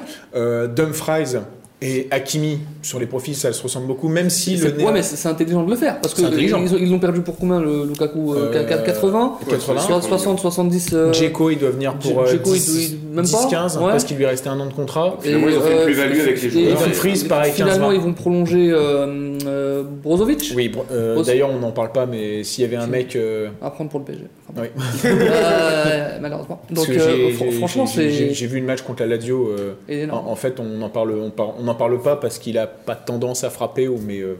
[0.68, 1.36] Dumfries
[1.82, 5.02] et Hakimi, sur les profils, ça se ressemble beaucoup, même si le Néer- Ouais, mais
[5.02, 7.84] c'est intelligent de le faire parce que ils ont- ils l'ont perdu pour combien le
[7.84, 9.80] Lukaku euh, Euh, 80 80.
[9.80, 10.90] Soit 60, 70.
[10.92, 13.48] euh, Dzeko, il doit venir pour euh, Dzeko, il 10, doit- il- même 10, pas
[13.50, 13.84] 15, Ouais.
[13.90, 15.16] parce qu'il lui restait un an de contrat.
[15.20, 16.64] Finalement, ils ont fait une plus-value avec les et- joueurs.
[16.64, 17.94] et- et- pareil, Finalement, 15-20.
[17.94, 22.62] ils vont prolonger euh, euh, Brozovic Oui, euh, d'ailleurs, on n'en parle pas, mais s'il
[22.62, 23.16] y avait un mec.
[23.16, 24.24] euh, à prendre pour le PSG.
[24.56, 24.66] Oui.
[25.04, 26.60] euh, malheureusement.
[26.70, 29.50] Donc, euh, franchement, c'est j'ai vu le match contre la Lazio.
[29.90, 32.58] euh, en, en fait, on n'en parle, on par- on n'en parle pas parce qu'il
[32.58, 34.36] a pas tendance à frapper, ou mais euh,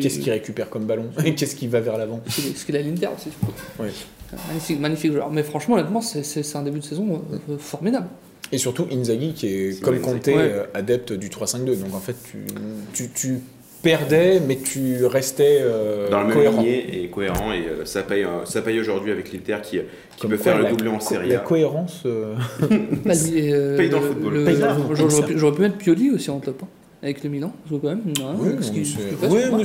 [0.00, 2.20] qu'est-ce qu'il récupère comme ballon et qu'est-ce qui va vers l'avant.
[2.24, 3.30] Parce qu'il- qu'il a l'Inter aussi.
[3.78, 3.88] Oui.
[4.48, 5.30] Magnifique, magnifique joueur.
[5.30, 8.06] Mais franchement, honnêtement, c'est- un début de saison euh, formidable.
[8.52, 10.00] Et surtout Inzaghi qui est comme.
[10.00, 10.34] Conte Ouais.
[10.36, 11.76] euh, adepte du 3-5-2.
[11.80, 12.38] Donc en fait, tu,
[12.92, 13.40] tu, tu
[13.82, 16.60] perdais, mais tu restais euh, Dans le même cohérent.
[16.62, 20.20] lignée et cohérent, et euh, ça paye, euh, ça paye aujourd'hui avec l'Inter qui, qui
[20.20, 22.02] Comme peut quoi, faire le la doublé en Serie La cohérence.
[22.06, 22.34] euh,
[23.04, 25.36] Bah, euh, Paye dans le football.
[25.36, 26.62] J'aurais pu mettre Pioli aussi en top.
[26.62, 26.66] hein,
[27.02, 28.02] Avec le Milan, parce que quand même.
[28.20, 29.64] hein, oui, ce qui- passe, oui, oui.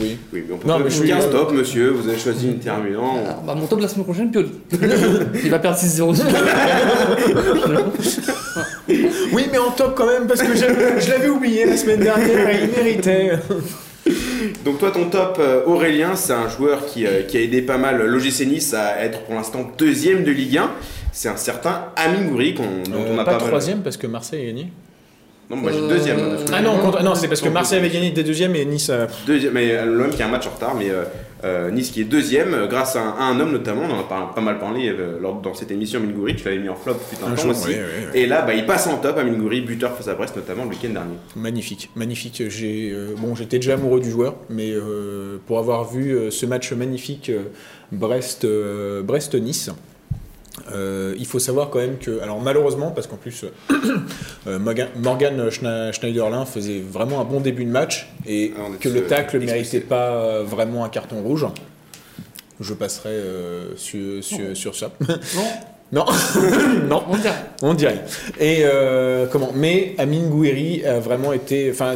[0.00, 2.48] Oui, mais on peut Non, pas mais je suis- dire stop, monsieur, vous avez choisi
[2.48, 3.16] Inter Milan.
[3.24, 4.50] Alors, bah, mon top de la semaine prochaine, Pioli.
[5.44, 6.14] Il va perdre 6-0.
[9.32, 10.64] Oui, mais en top quand même, parce que je,
[11.00, 13.32] je l'avais oublié la semaine dernière et il méritait.
[14.64, 17.76] Donc toi, ton top, euh, Aurélien, c'est un joueur qui, euh, qui a aidé pas
[17.76, 20.70] mal l'OGC Nice à être pour l'instant deuxième de Ligue 1.
[21.12, 23.96] C'est un certain Amin Gouiri, qu'on- dont on Euh, a pas pas, mal- troisième parce
[23.96, 24.72] que Marseille a gagné.
[25.50, 26.18] Non, moi j'ai Euh, deuxième.
[26.20, 28.90] Ah Ah non, contre- non, c'est parce que Marseille avait gagné des deuxièmes et Nice.
[28.90, 31.04] a- Deuxième, mais euh, l'OM qui a un match en retard, mais euh,
[31.42, 34.00] euh, Nice qui est deuxième, euh, grâce à un, à un homme notamment, on en
[34.00, 36.68] a pas, pas mal parlé euh, lors, dans cette émission, Amin Gouiri, tu l'avais mis
[36.68, 37.68] en flop depuis un, temps jour, aussi.
[37.68, 38.20] oui, oui, oui.
[38.20, 40.70] Et là, bah, il passe en top, Amin Gouiri, buteur face à Brest notamment le
[40.70, 41.14] week-end dernier.
[41.34, 42.42] Magnifique, magnifique.
[42.48, 46.44] J'ai euh, bon, j'étais déjà amoureux du joueur, mais euh, pour avoir vu euh, ce
[46.44, 47.44] match magnifique euh,
[47.90, 49.70] Brest, euh, Brest-Nice.
[50.72, 53.44] Euh, il faut savoir quand même que, alors malheureusement, parce qu'en plus
[54.46, 54.58] euh,
[54.96, 59.38] Morgan, Schneiderlin faisait vraiment un bon début de match et Ah, que le euh, tacle
[59.38, 61.46] ne méritait pas euh, vraiment un carton rouge.
[62.60, 64.90] Je passerai euh, sur, sur, sur ça.
[65.08, 65.16] non,
[65.90, 66.04] Non,
[66.88, 67.34] non, on dirait.
[67.62, 68.04] on dirait.
[68.38, 69.50] Et euh, comment?
[69.54, 71.70] Mais Amine Gouiri a vraiment été.
[71.70, 71.94] Enfin,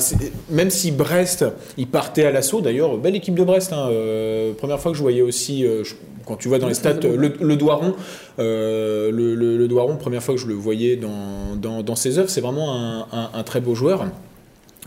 [0.49, 1.45] même si Brest,
[1.77, 2.63] il partait à l'assaut.
[2.63, 3.73] D'ailleurs, belle équipe de Brest.
[3.75, 5.67] hein, euh, première fois que je voyais aussi.
[5.67, 7.95] euh, je- quand tu vois dans les stats, le, le Doiron,
[8.39, 12.31] le, le- le Doiron, première fois que je le voyais dans, dans, dans ses œuvres,
[12.31, 14.07] c'est vraiment un, un- un très beau joueur.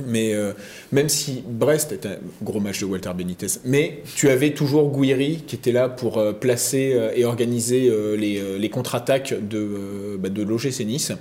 [0.03, 0.51] Mais euh,
[0.91, 5.43] même si Brest était un gros match de Walter Benitez, mais tu avais toujours Gouiri
[5.47, 10.43] qui était là pour euh, placer euh, et organiser les, les contre-attaques de, bah, de
[10.43, 11.13] l'OGC Nice.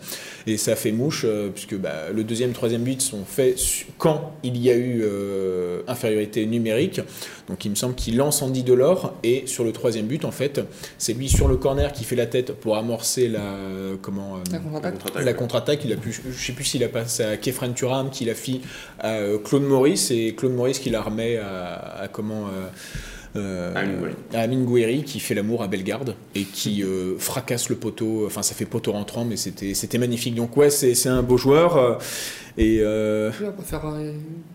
[0.47, 3.57] Et ça fait mouche, puisque bah, le deuxième, troisième but sont faits
[3.97, 5.05] quand il y a eu
[5.87, 7.01] infériorité numérique.
[7.49, 10.61] Donc il me semble qu'il lance Andy Delors, et sur le troisième but, en fait,
[10.99, 13.43] c'est lui sur le corner qui fait la tête pour amorcer la.
[14.03, 15.37] Comment, La contre-attaque.
[15.37, 18.35] contre-attaque, il a pu, je sais plus s'il a passé à Kefren Turam, qu'il a
[18.35, 18.61] fait
[19.01, 22.67] à euh, Claude Maurice, et Claude Maurice qui la remet à, à comment euh,
[23.37, 24.85] euh, À Amine Gouiri.
[24.95, 28.25] Gouiri, qui fait l'amour à Bellegarde et qui euh, fracasse le poteau.
[28.27, 30.35] Enfin, ça fait poteau rentrant, mais c'était c'était magnifique.
[30.37, 31.77] Donc ouais, c'est c'est un beau joueur.
[31.77, 31.95] euh,
[32.57, 33.85] et euh, Il va pas faire.
[33.87, 34.13] euh,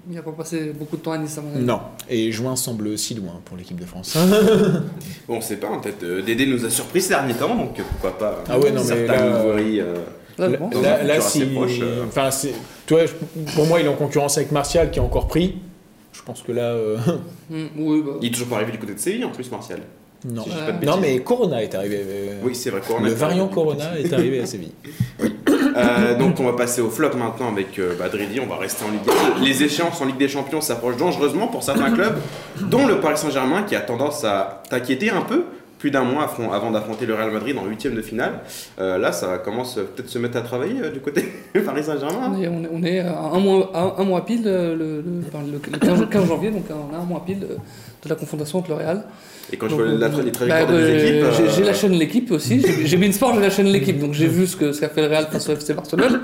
[0.10, 1.65] Il va pas passer beaucoup de temps à Nice à mon avis.
[1.65, 1.82] non.
[2.10, 4.17] Et juin semble si loin pour l'équipe de France.
[5.28, 7.84] Bon, on sait pas, peut-être euh, Dédé nous a surpris ces derniers temps, donc euh,
[7.89, 8.43] pourquoi pas.
[8.50, 9.95] Ah ouais, non, mais là- Gouiri, euh,
[10.39, 12.06] Là, si, proche, euh.
[12.08, 12.54] enfin, c'est,
[12.86, 13.02] toi,
[13.56, 15.58] pour moi, il est en concurrence avec Martial qui a encore pris.
[16.13, 16.97] Je pense que là, euh,
[17.49, 18.12] Mm, oui, bah.
[18.21, 19.80] Il est toujours pas arrivé du côté de Séville en plus, Martial.
[20.25, 20.43] non.
[20.43, 22.02] Si de Non, mais Corona est arrivé.
[22.06, 22.82] euh, Oui, c'est vrai.
[22.86, 23.47] Corona le est variant.
[23.47, 24.71] Corona est arrivé à Séville.
[25.75, 28.06] Euh, donc on va passer au flop maintenant avec euh, bah,
[28.41, 29.02] on va rester en Ligue
[29.39, 29.43] 1.
[29.43, 32.17] Les échéances en Ligue des Champions s'approchent dangereusement pour certains clubs,
[32.62, 35.43] dont le Paris Saint-Germain qui a tendance à t'inquiéter un peu.
[35.80, 38.42] Plus d'un mois avant d'affronter le Real Madrid en huitième de finale.
[38.80, 41.24] Euh, là, ça commence euh, peut-être se mettre à travailler euh, du côté
[41.56, 42.34] du Paris Saint-Germain.
[42.36, 45.58] On est, on à un mois, un, un mois pile, euh, le, le- enfin, le
[45.58, 47.56] 15, 15 janvier, donc on a un mois pile euh,
[48.04, 49.06] de la confrontation avec le Real.
[49.54, 51.46] Et quand je vois la, euh, trajectoires bah, des euh, équipes.
[51.56, 52.63] j'ai- euh, la chaîne L'équipe aussi.
[52.84, 54.00] J'ai mis une sport, j'ai la chaîne L'équipe.
[54.00, 56.22] Donc j'ai vu ce que ce qu'a fait le Real face au FC Barcelone.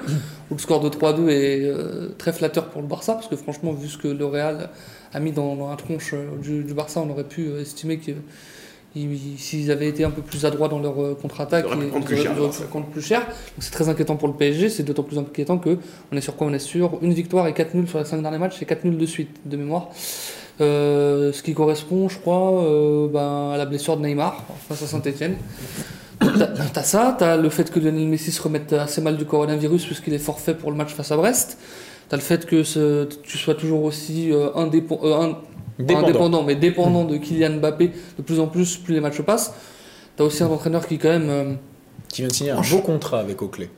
[0.51, 3.13] Où le score de 3-2 est euh, très flatteur pour le Barça.
[3.13, 4.69] Parce que franchement, vu ce que le Real
[5.13, 7.97] a mis dans, dans la tronche euh, du, du Barça, on aurait pu euh, estimer
[7.97, 8.11] que.
[8.95, 11.65] Ils- S'ils avaient été un peu plus adroits dans leur euh, contre-attaque,
[12.37, 13.21] Ils auraient pu prendre plus cher.
[13.25, 14.69] Donc c'est très inquiétant pour le PSG.
[14.69, 15.77] C'est d'autant plus inquiétant que
[16.11, 16.47] on est sur quoi?
[16.47, 18.55] On est sur une victoire et 4 nuls sur les 5 derniers matchs.
[18.59, 19.89] C'est 4 nuls de suite, de mémoire.
[20.61, 24.87] Euh, ce qui correspond, je crois, euh, ben, à la blessure de Neymar face à
[24.87, 25.35] Saint-Etienne.
[26.73, 30.13] T'as ça, t'as le fait que Lionel Messi se remette assez mal du coronavirus puisqu'il
[30.13, 31.57] est forfait pour le match face à Brest.
[32.07, 35.37] T'as le fait que ce- tu sois toujours aussi euh, un-
[35.79, 36.07] Dépendant.
[36.07, 39.53] indépendant, mais dépendant de Kylian Mbappé de plus en plus, plus les matchs passent.
[40.15, 41.29] T'as aussi un entraîneur qui quand même...
[41.29, 41.53] euh,
[42.09, 43.69] Qui vient de signer un beau contrat avec Oakley.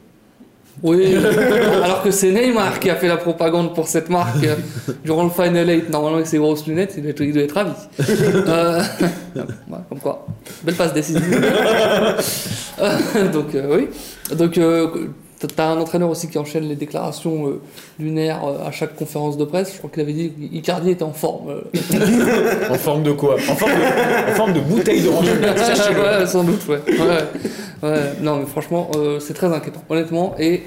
[0.83, 1.15] Oui,
[1.83, 4.55] alors que c'est Neymar qui a fait la propagande pour cette marque euh,
[5.03, 7.53] durant le Final 8, normalement avec ses grosses lunettes, il doit être, il doit être
[7.55, 7.71] ravi.
[8.47, 8.83] Euh,
[9.89, 10.27] comme quoi,
[10.63, 11.23] belle passe décisive.
[12.79, 13.87] Euh, donc euh, oui,
[14.37, 15.07] donc euh,
[15.39, 17.61] t'as- un entraîneur aussi qui enchaîne les déclarations euh,
[17.99, 19.71] lunaires euh, à chaque conférence de presse.
[19.73, 21.49] Je crois qu'il avait dit qu'Icardi était en forme.
[21.49, 22.69] euh.
[22.71, 23.35] En forme de quoi?
[23.35, 25.27] En forme de, en forme de bouteille d'orange.
[25.37, 26.79] Ouais, sans doute, ouais.
[26.87, 27.89] ouais.
[27.89, 27.99] ouais.
[28.21, 30.35] Non, mais franchement, c'est très inquiétant, honnêtement.
[30.39, 30.63] Et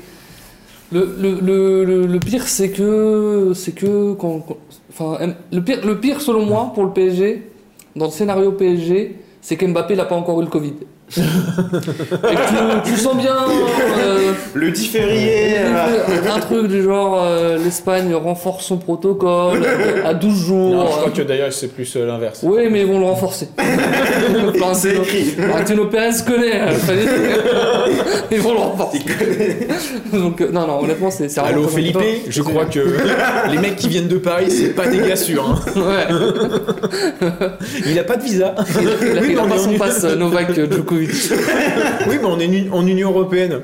[0.93, 4.57] le, le, le, le, pire, c'est que, c'est que, quand, quand-
[4.93, 7.49] enfin, M- le pire, le pire selon moi pour le PSG,
[7.97, 10.75] dans le scénario PSG, c'est qu'Mbappé n'a pas encore eu le Covid.
[11.17, 13.37] Et que tu, tu sens bien
[13.99, 15.55] euh, Le 10 février.
[15.59, 19.63] euh, un truc du genre euh, l'Espagne renforce son protocole
[20.05, 20.75] à 12 jours.
[20.75, 22.41] Non, je crois que d'ailleurs c'est plus euh, l'inverse.
[22.43, 23.49] Oui, mais ils vont le renforcer.
[24.75, 25.35] C'est écrit.
[25.49, 26.61] Martino Pérez connaît.
[26.61, 26.69] hein,
[28.31, 29.01] ils vont le renforcer.
[30.13, 32.81] Donc, euh, non, non, honnêtement, c'est c'est Allô Felipe, je crois que
[33.51, 35.45] les mecs qui viennent de Paris, c'est pas des gars sûrs.
[35.49, 35.81] hein.
[35.81, 36.07] Ouais.
[37.87, 38.55] Il a pas de visa.
[38.81, 41.00] Il a, Oui, il a pas son en- passe Novak Djokovic.
[42.09, 43.61] Oui, mais on est nu- en Union Européenne.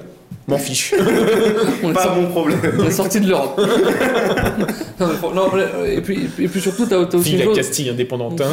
[0.49, 0.94] M'en fiche.
[1.83, 2.59] On est, Pas sorti, mon problème.
[2.79, 3.61] on est sorti de l'Europe.
[5.01, 7.57] non, mais non, et, puis, et puis surtout, t'as t'as aussi Fille une la chose.
[7.57, 8.40] Castille indépendante.
[8.40, 8.46] hein.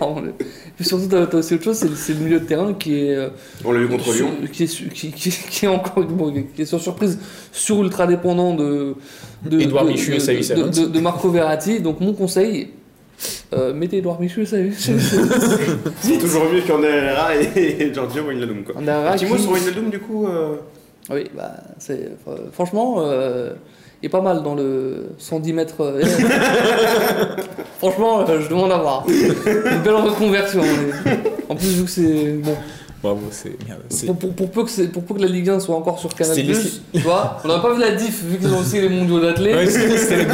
[0.00, 0.44] Et
[0.76, 3.14] puis surtout, t'as t'as aussi autre chose, c'est c'est le milieu de terrain qui est.
[3.14, 3.28] euh,
[3.64, 4.30] On l'a vu contre sur- Lyon.
[4.52, 7.18] qui est, su- qui, qui- qui est encore bon, qui est sur surprise
[7.52, 8.94] sur ultra dépendant de
[9.44, 12.70] de, Édouard de- Michu et de- Saïd de- de Marco Verratti donc mon conseil
[13.54, 18.64] euh, mettez Edouard Michu et Saïd C'est toujours mieux qu'en Herrera et et Giorgio Wijnaldum
[18.64, 18.74] quoi.
[18.78, 20.26] On a Un petit mot sur Wijnaldum du coup.
[20.26, 20.56] euh,
[21.10, 23.52] oui bah c'est euh, franchement euh,
[24.02, 26.00] il est pas mal dans le 110 mètres
[27.78, 30.62] franchement euh, je demande à voir une belle reconversion
[31.48, 32.56] en plus vu que c'est bon
[33.06, 35.76] Bravo, c'est Pour, pour, pour peu que c'est- pour peu que la Ligue 1 soit
[35.76, 38.80] encore sur Canal+, tu vois, on n'a pas vu la diff vu qu'ils ont aussi
[38.80, 39.54] les mondiaux d'athlètes.
[39.54, 40.24] Ouais, c'était la,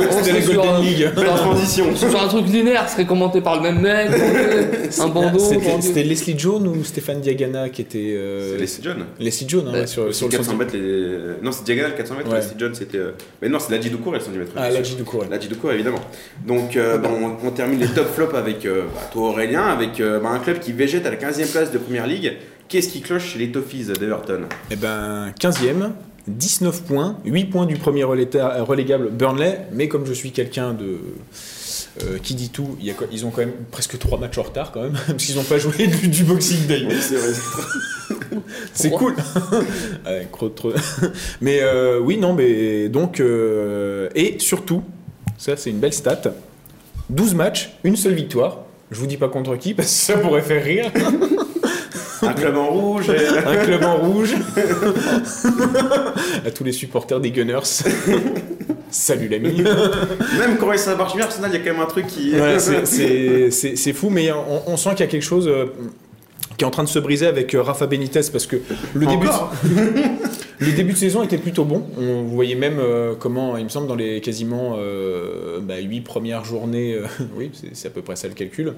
[0.40, 1.10] Golden un- League.
[1.16, 1.94] La transition.
[1.96, 4.08] Sur un truc linéaire, ce serait commenté par le même mec,
[5.00, 5.38] un bandeau.
[5.80, 8.14] C'était Leslie Jones ou Stéphane Diagana qui était.
[8.16, 9.04] euh, C'est Leslie John.
[9.18, 9.80] Leslie Jones, hein, Ouais.
[9.80, 11.42] ouais, sur, le 400 centre- mètres, les...
[11.44, 12.30] non, c'est diagonal 400 mètres.
[12.30, 12.36] Ouais.
[12.36, 12.98] Leslie John, c'était.
[12.98, 14.52] euh, Mais non, c'est Ladji Doucouré, le 110 mètres.
[14.56, 15.26] Ah, Ladji Doucouré.
[15.30, 16.00] Ladji Doucouré, évidemment.
[16.46, 20.00] Donc, euh, bah, on, on termine les top flops avec euh, bah, toi, Aurélien, avec
[20.00, 22.32] euh, bah, un club qui végète à la 15e place de première ligue.
[22.68, 25.90] Qu'est-ce qui cloche chez les Toffees d'Everton Eh ben, 15e,
[26.28, 30.98] 19 points, 8 points du premier relégable Burnley, mais comme je suis quelqu'un de.
[32.02, 34.72] euh, qui dit tout, y a ils ont quand même presque 3 matchs en retard
[34.72, 36.86] quand même, parce qu'ils n'ont pas joué du, du Boxing Day.
[37.00, 37.32] C'est vrai.
[38.72, 39.14] C'est cool.
[41.40, 43.20] Mais euh, oui, non, mais donc.
[43.20, 44.82] euh, et surtout,
[45.38, 46.22] ça c'est une belle stat
[47.10, 48.58] 12 matchs, une seule victoire.
[48.90, 50.90] Je vous dis pas contre qui, parce que ça pourrait faire rire.
[52.22, 53.10] Un club en rouge.
[53.46, 54.34] Un club en rouge.
[56.46, 57.60] à tous les supporters des Gunners.
[58.90, 59.62] Salut l'ami.
[59.62, 62.32] Même quand ça marche bien, Arsenal, il y a quand même un truc qui.
[62.38, 65.66] Ouais, c'est- fou, mais on, on sent qu'il y a quelque chose euh,
[66.56, 68.56] qui est en train de se briser avec euh, Rafa Benitez parce que
[68.94, 69.26] le début,
[70.64, 71.84] le début de saison était plutôt bon.
[71.98, 76.44] On voyait même euh, comment, il me semble, dans les quasiment euh, bah, 8 premières
[76.44, 78.74] journées, euh, oui, c'est- à peu près ça le calcul,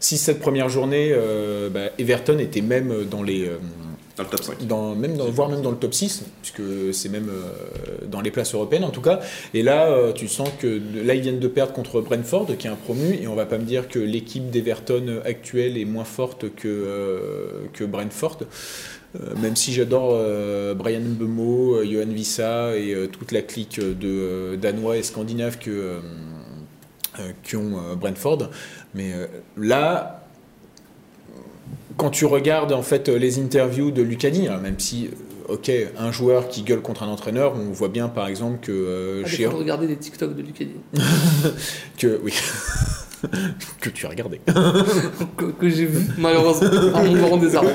[0.00, 1.14] 6-7 premières journées,
[1.72, 3.48] bah, Everton était même dans les.
[4.16, 4.66] Dans le top 5.
[4.68, 6.62] dans, même dans, voire même dans le top 6, puisque
[6.94, 9.18] c'est même euh, dans les places européennes en tout cas.
[9.54, 12.70] Et là, euh, tu sens que là, ils viennent de perdre contre Brentford, qui est
[12.70, 16.54] un promu, et on va pas me dire que l'équipe d'Everton actuelle est moins forte
[16.54, 18.38] que, euh, que Brentford.
[19.14, 24.56] Euh, même si j'adore euh, Brian Bemo, euh, Johan Vissa et toute la clique de
[24.56, 26.00] Danois et Scandinaves que,
[27.42, 28.50] qui ont Brentford.
[28.94, 29.12] Mais
[29.56, 30.24] là,
[31.96, 35.10] quand tu regardes en fait les interviews de Lucani, hein, même si,
[35.48, 39.22] ok, un joueur qui gueule contre un entraîneur, on voit bien par exemple que euh,
[39.24, 40.74] Ah, chez regarder des TikTok de Lucadi.
[41.98, 42.34] que oui
[43.80, 44.40] que tu as regardé.
[45.36, 46.68] que, que j'ai vu, malheureusement,
[47.14, 47.70] grand désarroi.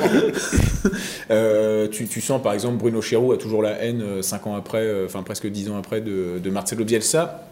[1.32, 4.84] Euh, tu, tu sens par exemple Bruno Chéreau a toujours la haine 5 ans après,
[4.84, 7.49] euh, enfin presque 10 ans après de, de Marcelo Bielsa.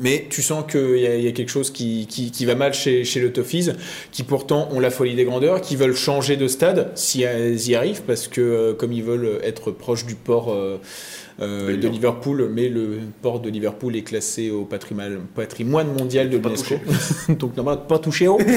[0.00, 2.54] Mais tu sens qu'il y, a- il y a quelque chose qui, qui- qui va
[2.54, 3.70] mal chez, chez le Toffees,
[4.10, 7.74] qui pourtant ont la folie des grandeurs, qui veulent changer de stade si elles y
[7.76, 10.78] arrivent, parce que euh, comme ils veulent être proches du port euh,
[11.40, 11.94] euh, Bien de.
[11.94, 16.74] Liverpool, mais le port de Liverpool est classé au patrimoine, patrimoine mondial de l'UNESCO.
[17.38, 18.38] Donc normalement, pas touché haut.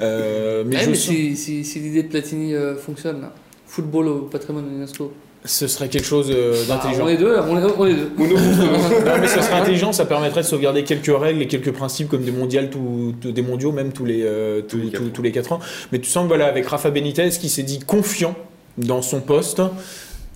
[0.00, 3.32] Euh, mais Eh, je mais sens- si, si, si l'idée de Platini euh, fonctionne, là.
[3.66, 5.12] football au patrimoine de l'UNESCO.
[5.44, 7.04] Ce serait quelque chose euh, Bah, d'intelligent.
[7.04, 8.10] on est deux, on est, on est deux.
[8.16, 12.22] Non, mais ce serait intelligent, ça permettrait de sauvegarder quelques règles et quelques principes comme
[12.22, 15.10] des mondiales, tout- tout- des mondiaux même tous les, euh, tous, les quatre tous- ans.
[15.12, 15.60] tous les 4 ans.
[15.90, 18.36] Mais tu sens que voilà, avec Rafa Benitez qui s'est dit confiant
[18.78, 19.60] dans son poste,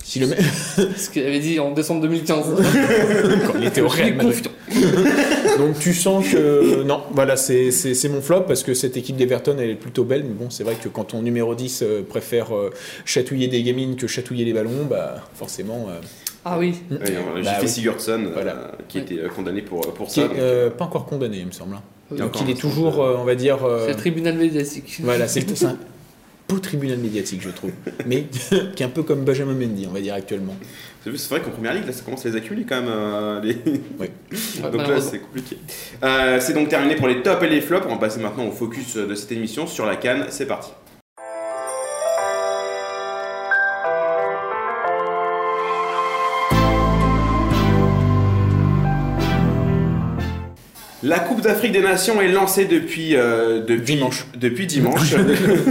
[0.03, 0.39] si le mec
[0.97, 2.45] Ce qu'il avait dit en décembre 2015.
[3.47, 4.47] quand il était au Real Madrid.
[5.57, 9.15] Donc tu sens que non, voilà, c'est c'est- c'est mon flop parce que cette équipe
[9.15, 12.01] d'Everton elle est plutôt belle, mais bon, c'est vrai que quand ton numéro 10 euh,
[12.07, 12.71] préfère euh,
[13.05, 15.87] chatouiller des gamines que chatouiller les ballons, bah forcément.
[15.89, 15.99] euh,
[16.45, 16.75] Ah oui.
[16.91, 16.97] Ouais,
[17.37, 17.67] J'ai Bah fait oui.
[17.69, 18.53] Sigurdsson, euh,
[18.87, 20.21] qui était euh, condamné pour, pour qui ça.
[20.21, 21.75] est donc, euh, pas encore condamné, il me semble.
[21.75, 21.81] hein.
[22.11, 22.19] Oui.
[22.19, 23.65] Donc Encore il est toujours, euh, on va dire.
[23.65, 24.99] euh, C'est le tribunal médiatique.
[25.03, 25.77] Voilà, c'est c'est un
[26.47, 27.71] beau tribunal médiatique, je trouve.
[28.05, 28.25] Mais
[28.75, 30.55] qui est un peu comme Benjamin Mendy, on va dire actuellement.
[31.03, 32.89] C'est vrai qu'en première ligue, là, ça commence à les accumuler quand même.
[32.89, 33.57] euh, les-
[33.97, 34.11] Ouais,
[34.71, 35.57] donc là, c'est compliqué.
[36.03, 37.85] Euh, c'est donc terminé pour les tops et les flops.
[37.87, 40.25] On va passer maintenant au focus de cette émission sur la canne.
[40.29, 40.71] C'est parti.
[51.07, 54.25] La Coupe d'Afrique des Nations est lancée depuis, euh, depuis Dimanche.
[54.37, 55.15] Depuis dimanche.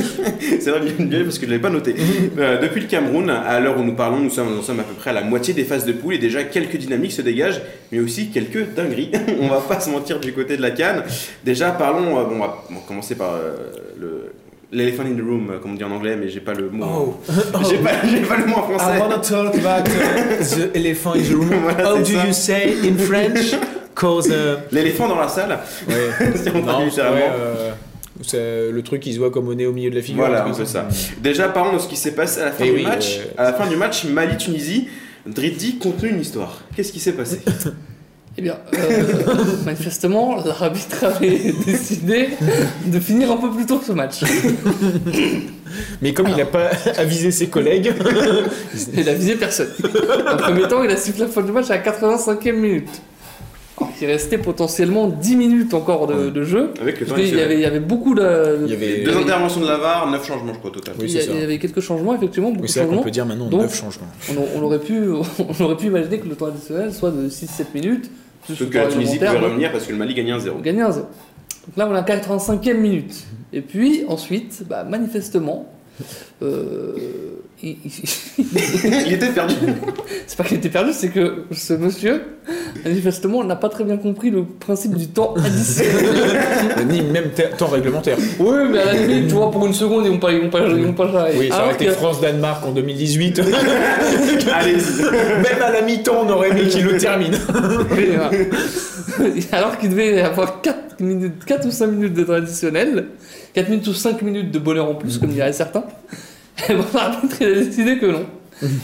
[0.60, 1.94] c'est vrai, bien, bien, parce que je ne l'avais pas noté.
[2.38, 4.92] Euh, depuis le Cameroun, à l'heure où nous parlons, nous sommes, nous sommes à peu
[4.94, 7.60] près à la moitié des phases de poule et déjà quelques dynamiques se dégagent,
[7.92, 9.10] mais aussi quelques dingueries.
[9.40, 11.02] on va pas se mentir du côté de la canne.
[11.44, 12.18] Déjà, parlons.
[12.18, 13.56] euh, bon, on va, on va commencer par euh,
[14.00, 14.32] le.
[14.72, 17.20] L'elephant in the room, comme on dit en anglais, mais j'ai pas le mot.
[17.70, 18.98] J'ai pas, j'ai pas le mot en français.
[19.22, 21.50] talk about uh, the elephant in the room.
[21.62, 22.26] Voilà, How do ça.
[22.26, 23.54] you say in French?
[23.96, 24.28] Cause.
[24.28, 24.32] uh,
[24.72, 25.58] L'éléphant dans la salle.
[25.88, 27.16] si on traduit non, littéralement.
[27.16, 27.70] ouais, euh,
[28.22, 30.24] c'est le truc qui se voit comme au nez au milieu de la figure.
[30.24, 30.86] Voilà, un peu ça.
[31.20, 33.18] Déjà, parlons de ce qui s'est passé à la fin Eh du oui, match.
[33.18, 34.88] euh, À la fin du match, Mali-Tunisie,
[35.26, 36.60] Driddi contenu une histoire.
[36.76, 37.40] Qu'est-ce qui s'est passé?
[38.38, 39.02] Eh bien, euh,
[39.64, 42.28] manifestement, l'arbitre avait décidé
[42.84, 44.20] de finir un peu plus tôt ce match.
[46.02, 47.92] Mais comme il n'a pas avisé ses collègues,
[48.94, 49.68] Il a visé personne.
[50.30, 52.88] En premier temps, il a sifflé la fin du match à la 85e minute.
[53.98, 56.70] Qu'il restait potentiellement 10 minutes encore de, de jeu.
[56.80, 58.60] Avec le temps Parce qu'il y avait, il y avait beaucoup de.
[58.64, 60.94] Il y avait- Deux interventions de la VAR, 9 changements, je crois, au total.
[60.98, 63.10] Oui, il, y a- il avait quelques changements, effectivement, beaucoup oui, c'est vrai qu'on peut
[63.10, 64.06] dire maintenant Donc- 9 changements.
[64.30, 64.94] On, on aurait pu,
[65.60, 68.10] on aurait pu imaginer que le temps additionnel soit de 6-7 minutes.
[68.48, 70.50] Sauf que la Tunisie pouvait donc revenir parce que le Mali gagnait 1-0.
[70.56, 70.94] On gagnait 1-0.
[70.94, 73.24] Donc là, on est à la 85e minute.
[73.52, 75.66] Et puis, ensuite, bah, manifestement,
[76.42, 76.92] euh,
[77.62, 79.54] il- était perdu.
[80.26, 82.22] c'est pas qu'il était perdu, c'est que ce monsieur,
[82.84, 86.04] manifestement, n'a pas très bien compris le principe du temps additionnel.
[86.90, 88.18] Ni même te- temps réglementaire.
[88.38, 90.50] oui, mais à la limite, tu vois, pour une seconde, ils vont pas, ils vont
[90.50, 91.28] pas, ils vont pas.
[91.36, 93.40] Oui, ça aurait été France-Danemark en 2018.
[94.52, 95.02] Allez-y.
[95.02, 97.36] Même à la mi-temps, on aurait aimé qu'il le termine.
[99.52, 103.06] Alors qu'il devait avoir 4, minutes, 4 ou 5 minutes de traditionnel,
[103.54, 105.84] 4 minutes ou 5 minutes de bonheur en plus, comme diraient certains,
[106.68, 108.26] et bon, l'arbitre il a décidé que non.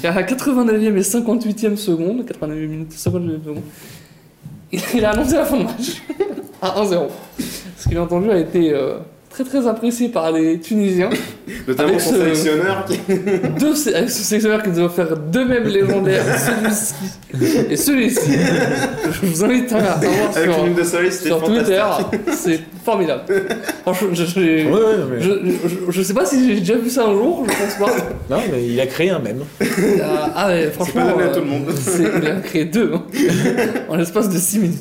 [0.02, 3.62] Et à la 89e et 58e seconde, 89 minutes et 58e seconde,
[4.72, 6.02] il il a annoncé la fin de match
[6.62, 7.08] à 1-0.
[7.78, 8.98] Ce qu'il a entendu a été euh,
[9.32, 11.10] très très apprécié par les Tunisiens.
[11.68, 12.98] Notamment Avec son ce- sélectionneur qui.
[13.58, 16.94] Deux, avec ce sélectionneur qui nous a offert deux mêmes légendaires, celui-ci
[17.70, 18.32] et celui-ci.
[19.10, 21.66] Je vous invite à, à voir Avec sur, une de soleil, c'était sur fantastique.
[21.66, 22.32] Twitter.
[22.36, 23.22] C'est formidable.
[23.82, 25.30] Franchement, je, je, Ouais, ouais, mais- je,
[25.68, 27.52] je- je sais pas si j'ai déjà vu ça un jour, je
[27.84, 27.96] pense pas.
[28.30, 29.40] Non, mais il a créé un même.
[29.60, 31.02] Ah, ah ouais, franchement.
[31.06, 31.66] pas donné à euh, tout le monde.
[31.76, 33.02] c'est- Il a créé deux hein,
[33.88, 34.80] en l'espace de 6 minutes.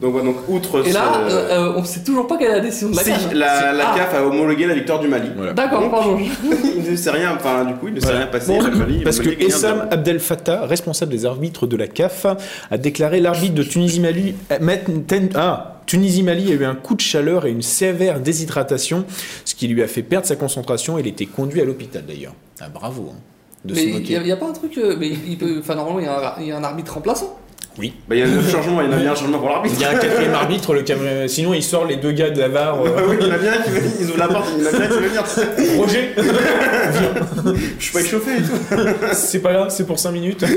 [0.00, 2.54] Donc, voilà, donc outre Et là, ce- euh, euh, on sait toujours pas quelle est
[2.56, 3.10] la décision de la si.
[3.40, 3.96] La, la Ah.
[3.96, 5.30] CAF a homologué la victoire du Mali.
[5.36, 5.52] Voilà.
[5.52, 6.18] D'accord, pardon.
[6.86, 8.20] il ne sait rien, enfin, du coup, il ne s'est Voilà.
[8.20, 8.52] rien passé.
[8.52, 9.92] Bon, le Mali, Parce que Mali Essam 1-0.
[9.92, 12.26] Abdel Fattah, responsable des arbitres de la CAF,
[12.70, 14.34] a déclaré l'arbitre de Tunisie-Mali
[15.34, 19.04] ah, Tunisie-Mali a eu un coup de chaleur et une sévère déshydratation,
[19.44, 20.98] ce qui lui a fait perdre sa concentration.
[20.98, 22.34] Il était conduit à l'hôpital d'ailleurs.
[22.60, 23.18] Ah, bravo hein,
[23.64, 24.78] de Mais il n'y a, pas un truc.
[24.78, 26.94] euh, mais il peut, enfin, normalement, il y, a un, il y a un arbitre
[26.94, 27.39] remplaçant.
[27.78, 27.94] Oui.
[28.08, 29.74] Bah, il y a 9 changements, il y en a bien un changement pour l'arbitre.
[29.78, 32.38] Il y a un quatrième arbitre, le Cameroun- sinon il sort les deux gars de
[32.40, 32.80] la VAR.
[32.84, 34.48] euh, Ah oui, il y en a bien un qui veut, ils ouvrent la porte,
[34.58, 35.24] il y en a bien un qui veut venir.
[35.78, 36.10] Roger,
[37.78, 38.88] Je suis pas échauffé et tout.
[39.12, 40.44] c'est pas là, c'est pour 5 minutes.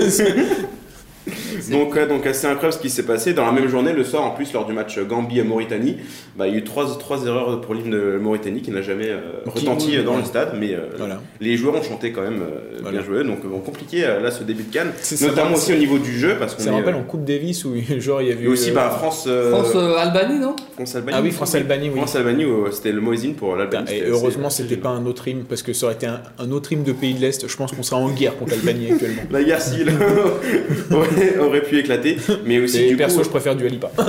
[1.71, 3.33] Donc, ouais, donc assez incroyable ce qui s'est passé.
[3.33, 5.97] Dans la même journée, le soir, en plus, lors du match Gambie-Mauritanie,
[6.35, 9.09] bah, il y a eu trois, trois erreurs pour l'hymne de Mauritanie qui n'a jamais
[9.09, 9.19] euh,
[9.55, 10.53] Qui- retenti euh, dans le stade.
[10.59, 11.21] Mais euh, Voilà.
[11.41, 12.97] les joueurs ont chanté quand même euh, Voilà.
[12.99, 13.23] bien joué.
[13.23, 14.91] Donc, bon, compliqué là ce début de Cannes.
[15.01, 16.35] C'est- ça Notamment aussi au niveau du jeu.
[16.39, 18.43] Parce qu'on Ça me est, rappelle euh, en Coupe Davis où genre il y avait
[18.43, 20.55] Et aussi euh, bah, France, euh, France-Albanie, non?
[20.73, 21.17] France-Albanie.
[21.17, 21.97] Ah oui, France-Albanie, oui.
[21.97, 23.91] France-Albanie, où, euh, c'était le mot hymne pour l'Albanie.
[23.91, 26.71] Et heureusement, c'était pas un autre hymne parce que ça aurait été un, un autre
[26.73, 27.47] hymne de pays de l'Est.
[27.47, 29.21] Je pense qu'on serait en guerre contre l'Albanie actuellement.
[29.31, 29.91] La guerre civile
[31.57, 32.17] aurait, pu éclater.
[32.45, 33.91] Mais aussi, Et du perso, coup, je préfère du Alipa.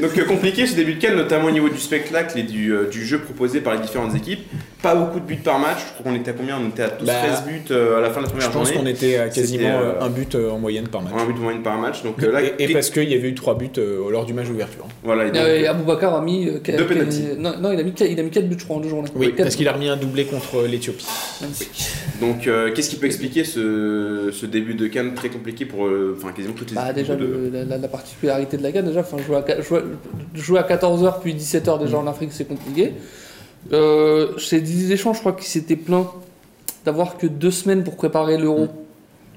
[0.00, 2.88] Donc euh, compliqué ce début de Cannes, notamment au niveau du spectacle et du, euh,
[2.88, 4.40] du jeu proposé par les différentes équipes.
[4.82, 5.78] Pas beaucoup de buts par match.
[5.88, 6.58] Je crois qu'on était à combien?
[6.58, 8.50] On était à tous Bah, 13 buts euh, à la fin de la Je première
[8.50, 8.80] pense journée.
[8.82, 11.12] qu'on était à quasiment euh, euh, un but euh, en moyenne par match.
[11.18, 12.02] Un but de moyenne par match.
[12.02, 14.32] Donc euh, là, Et, et parce qu'il y avait eu trois buts euh, lors du
[14.32, 14.86] match d'ouverture.
[15.02, 15.24] voilà.
[15.26, 16.48] et donc, Et euh, Aboubacar a mis.
[16.48, 17.24] euh, Deux penalties.
[17.38, 19.10] Non, non, il a mis, il a mis 4 buts, je crois, en deux journées.
[19.14, 21.06] Oui, parce qu'il a remis un doublé contre l'Éthiopie.
[21.40, 21.86] Magnifique.
[22.20, 26.16] donc, euh, qu'est-ce qui peut expliquer ce, ce début de Cannes très compliqué pour euh,
[26.18, 28.72] enfin quasiment toutes les Bah, équipes déjà, de- le- la, la- la particularité de la
[28.72, 29.80] GAN, déjà, enfin, jouer, à, jouer,
[30.34, 32.92] jouer à 14h puis 17h déjà en Afrique, c'est compliqué.
[33.72, 36.06] Euh, chez Didier Deschamps, je crois qu'il s'était plaint
[36.84, 38.68] d'avoir que deux semaines pour préparer l'Euro.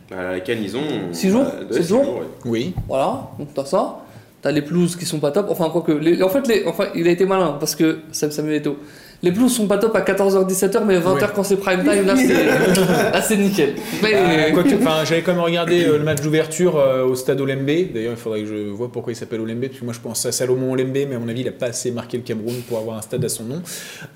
[0.10, 0.82] Bah, la Cannes, ils ont.
[1.12, 2.28] Six jours bah, ouais, Sept six jours ouais.
[2.46, 2.74] Oui.
[2.88, 4.00] Voilà, donc t'as ça.
[4.42, 5.48] T'as les pelouses qui sont pas top.
[5.50, 5.92] Enfin, quoique.
[5.92, 8.78] Les, en fait, les, enfin, il a été malin parce que Sam Samuel Eto'o.
[9.24, 11.22] Les pelouses sont pas top à 14h, 17h, mais 20h Ouais.
[11.34, 13.70] quand c'est prime time, là c'est, nickel.
[14.04, 17.40] Mais, Euh, quoique, enfin, j'avais quand même regardé euh, le match d'ouverture euh, au stade
[17.40, 17.66] Olembe.
[17.94, 20.26] D'ailleurs, il faudrait que je vois pourquoi il s'appelle Olembe, parce que moi je pense
[20.26, 22.78] à Salomon Olembe, mais à mon avis, il a pas assez marqué le Cameroun pour
[22.80, 23.62] avoir un stade à son nom.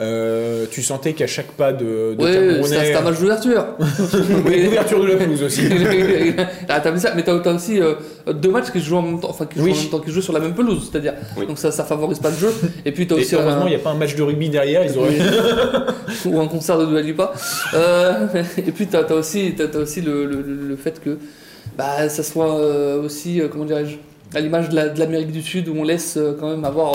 [0.01, 3.19] Euh, tu sentais qu'à chaque pas de, de ouais, c'est un- Camerounais, c'est un match
[3.19, 3.65] d'ouverture.
[4.45, 5.61] Oui, l'ouverture de la pelouse aussi.
[6.69, 7.93] Ah, t'as vu ça, mais t'as t'as aussi euh,
[8.33, 9.71] deux matchs qui se jouent en même temps, enfin qui se Oui.
[9.71, 11.13] jouent en même temps, qui se jouent sur la même pelouse, c'est-à-dire.
[11.37, 11.47] Oui.
[11.47, 12.53] Donc ça, ça favorise pas le jeu.
[12.85, 14.83] Et puis t'as aussi heureusement, un- il n'y a pas un match de rugby derrière.
[14.83, 14.96] Ils
[16.25, 17.33] ou un concert de Dua Lipa.
[17.73, 18.27] Euh,
[18.57, 21.17] et puis t'as as aussi, aussi le, le- le fait que
[21.77, 23.95] bah, ça soit euh, aussi, euh, comment dirais-je,
[24.37, 26.93] à l'image de la- de l'Amérique du Sud où on laisse quand même avoir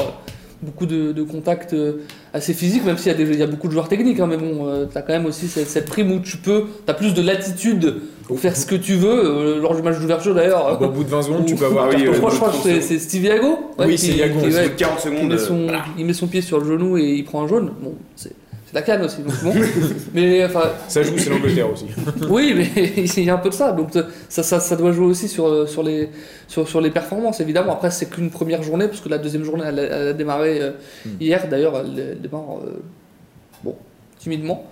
[0.63, 1.95] beaucoup de, de contacts euh,
[2.33, 4.67] assez physiques, même s'il y, il y a beaucoup de joueurs techniques, hein, mais bon,
[4.69, 7.97] euh, t'as quand même aussi cette, cette prime où tu peux, t'as plus de latitude
[8.27, 9.11] pour faire ce que tu veux,
[9.57, 10.81] euh, lors du match d'ouverture d'ailleurs.
[10.81, 12.33] Au bout de 20 secondes, tu peux avoir oui, euh, je crois, rouge.
[12.39, 14.79] je crois que c'est- Steve Iago ouais, Oui, c'est Iago, qui- ouais, Au bout de
[14.79, 15.29] 40 qui secondes.
[15.29, 15.85] met euh, son, voilà.
[15.99, 17.73] il met son pied sur le genou et il prend un jaune.
[17.83, 18.33] Bon, c'est
[18.73, 19.23] c'est la canne aussi.
[19.23, 19.53] Donc bon.
[20.15, 21.85] mais enfin, Ça joue, c'est l'Angleterre aussi.
[22.31, 22.71] oui, mais
[23.17, 23.73] il y a un peu de ça.
[23.73, 23.91] Donc
[24.29, 26.09] ça, ça, ça doit jouer aussi sur, sur, les,
[26.49, 27.73] sur, sur les performances, évidemment.
[27.75, 30.61] Après, c'est qu'une première journée, parce que la deuxième journée, elle, a- elle a démarré
[30.61, 30.71] euh,
[31.05, 31.09] Mm.
[31.21, 31.49] hier.
[31.49, 32.81] D'ailleurs, elle, elle démarre euh,
[33.63, 33.77] bon,
[34.19, 34.65] timidement.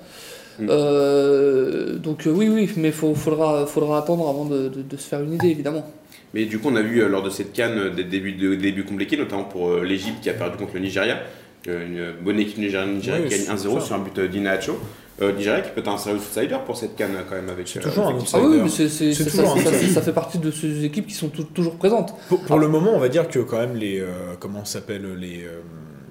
[0.59, 0.67] Mm.
[0.71, 5.09] Euh, donc euh, oui, oui, mais il faudra, faudra attendre avant de, de- de se
[5.09, 5.85] faire une idée, évidemment.
[6.33, 8.55] Mais du coup, on a vu euh, lors de cette canne euh, des débuts, de,
[8.55, 11.19] débuts compliqués, notamment pour euh, l'Égypte qui a perdu contre le Nigeria.
[11.67, 13.87] Une bonne équipe nigériane Nigeria Oui, qui gagne c'est 1-0 ça.
[13.87, 14.79] sur un but euh, d'Inacho.
[15.21, 17.69] Euh, Nigeria qui peut être un sérieux outsider pour cette canne euh, quand même avec.
[17.69, 18.63] C'est euh, toujours un avec- Ah oui, Outsider.
[18.63, 19.93] mais c'est- c'est- C'est ça, toujours ça- un ça- outsider.
[19.93, 22.93] ça fait partie de ces équipes qui sont tou- toujours présentes, Pour, pour le moment,
[22.95, 24.07] on va dire que quand même les euh,
[24.39, 25.61] comment s'appelle les euh,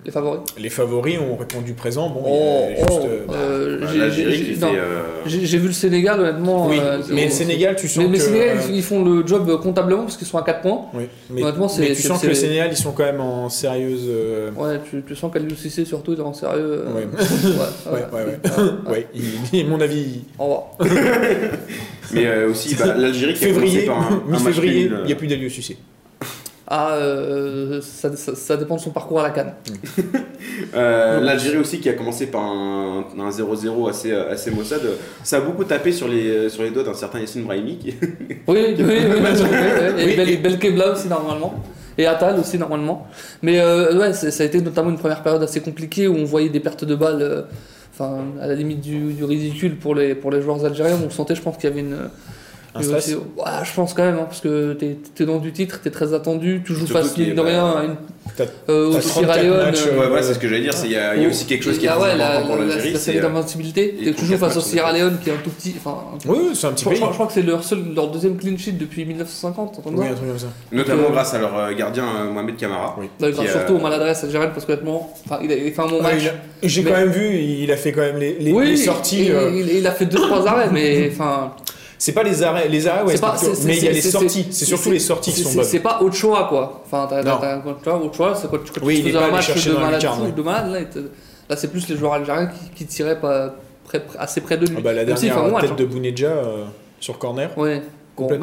[0.06, 0.40] les favoris.
[0.58, 2.10] les favoris ont répondu présent.
[2.10, 6.68] Bon, Oh, a oh, euh, bah, euh, Bah, j'ai- euh, vu le Sénégal, honnêtement.
[6.68, 9.28] oui, euh, mais le Sénégal, tu sens Mais, mais que Sénégal, euh, ils- font le
[9.28, 10.86] job comptablement parce qu'ils sont à 4 points.
[10.94, 13.50] oui, mais, Honnêtement, c'est- mais tu sens que le Sénégal, ils sont quand même en
[13.50, 14.06] sérieuse.
[14.08, 16.86] euh, Ouais, tu, tu sens qu'Aliou Cissé, surtout, est en sérieux.
[16.88, 17.08] euh, Ouais.
[17.92, 19.08] ouais, Ouais, ouais,
[19.54, 20.64] il- mon avis, Au revoir.
[22.12, 25.16] Mais euh, aussi bah, l'Algérie qui a février, commencé par un, mi-février, il n'y a
[25.16, 25.78] plus d'Aliou Sucé.
[26.72, 29.54] Ah, euh, ça, ça- ça dépend de son parcours à la canne.
[30.76, 34.82] Euh, L'Algérie aussi qui a commencé par un un 0-0 assez, euh, assez maussade.
[35.24, 37.78] Ça a beaucoup tapé sur les, sur les doigts d'un certain Yassine Brahimi.
[37.78, 37.94] Qui...
[38.48, 38.96] Oui, oui, oui.
[40.00, 41.64] Et Oui, Bel- Belkebla aussi, normalement.
[41.98, 43.08] Et Atal aussi, normalement.
[43.42, 46.50] Mais euh, ouais, ça a été notamment une première période assez compliquée où on voyait
[46.50, 47.22] des pertes de balles.
[47.22, 47.42] euh,
[47.94, 50.98] Enfin, à la limite du, du ridicule pour les, pour les joueurs algériens.
[51.06, 51.98] On sentait, je pense, qu'il y avait une.
[52.76, 55.40] Un une stress aussi- Ouais, je pense quand même, hein, parce que t'es es dans
[55.40, 57.96] du titre, t'es très attendu, tu joues face, mine de rien, à une,
[58.38, 59.58] T'as- euh, au Sierra 34 Leone.
[59.76, 60.72] euh, Ouais, voilà, c'est ce que j'allais dire.
[60.86, 62.30] Il y, a il y a aussi quelque chose qui est ah très ouais, la,
[62.30, 62.94] important pour la- l'Algérie.
[62.94, 65.76] la c'est, série euh, T'es toujours face au Sierra Leone qui est un tout petit.
[66.28, 66.96] Oui, c'est un petit pays.
[66.98, 69.80] je crois que c'est leur, seul, leur deuxième clean sheet depuis 1950.
[69.80, 70.48] entends Oui, un truc comme ça.
[70.72, 72.96] Notamment grâce à leur gardien Mohamed Camara.
[73.52, 76.32] Surtout aux maladresses algériennes parce que honnêtement, enfin, il a fait un bon Ouais, match.
[76.62, 79.32] J'ai quand même vu, il a fait quand même les, sorties.
[79.76, 81.54] il, a fait deux trois arrêts, mais enfin,
[82.00, 83.36] C'est pas les arrêts, les arrêts, ouais, c'est pas.
[83.38, 84.30] c'est plutôt- c'est- mais il y a les sorties.
[84.30, 85.64] c'est- C'est surtout c'est- les sorties qui sont bonnes.
[85.66, 86.82] C'est pas autre choix quoi.
[86.86, 87.22] Enfin, t'as
[88.16, 89.70] choix, c'est quand, tu- quand Oui, tu il est faisais pas un allé match chercher
[89.70, 90.88] de malade, de malade, là, il
[91.58, 93.54] c'est plus les joueurs algériens qui, qui tiraient pas
[94.18, 94.76] assez près de lui.
[94.78, 95.76] Ah bah, la dernière match, tête hein.
[95.78, 96.64] de Bounedja euh,
[97.02, 97.50] sur corner.
[97.58, 97.82] Ouais.
[98.18, 98.38] Bah,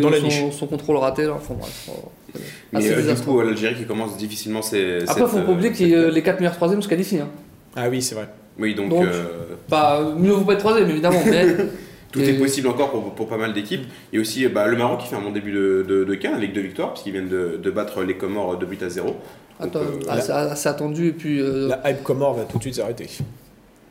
[0.00, 0.42] dans la niche.
[0.52, 1.88] son contrôle raté, là, enfin bref.
[1.88, 2.38] euh,
[2.72, 5.02] Mais euh, du coup, euh, l'Algérie qui commence difficilement ses.
[5.02, 7.20] Après, cette, faut euh, pas oublier euh, les 4 meilleurs troisièmes se qualifient.
[7.20, 7.28] Hein.
[7.74, 8.28] Ah oui, c'est vrai.
[8.58, 9.24] Oui, donc, Donc, euh,
[9.68, 11.46] Pas, mieux vaut pas être troisième, évidemment, mais
[12.16, 13.86] tout et- est possible encore pour, pour pas mal d'équipes.
[14.12, 16.52] Et aussi euh, bah, le Maroc qui fait un bon début de, de, de avec
[16.52, 19.06] deux victoires, puisqu'ils viennent de, de battre les Comores 2 buts à 0.
[19.08, 19.16] Donc,
[19.60, 21.08] attends, euh, assez, assez attendu.
[21.08, 23.08] Et puis, euh, La hype Comore va tout de suite s'arrêter.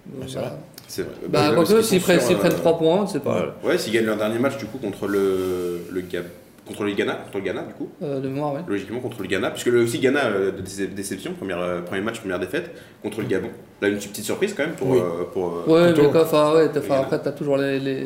[0.07, 0.51] bah, c'est vrai.
[0.87, 1.11] c'est vrai.
[1.29, 4.05] bah, qu'ils s'ils prennent, sur, s'ils prennent euh, 3 points, c'est pas Ouais, s'ils gagnent
[4.05, 6.23] leur dernier match du coup contre le, le Gab-
[6.65, 8.61] contre le Ghana, contre le Ghana du coup, euh, de mémoire, ouais.
[8.67, 12.01] logiquement contre le Ghana, puisque le, aussi Ghana euh, de déce- déception, première, euh, premier
[12.01, 12.71] match, première défaite
[13.03, 13.49] contre le Gabon.
[13.81, 14.97] Là une petite surprise quand même pour, Oui.
[14.99, 17.01] euh, pour euh, Ouais, mais quoi, enfin, ouais, t'as- enfin, Ghana.
[17.01, 17.79] après, t'as toujours les.
[17.79, 18.03] les...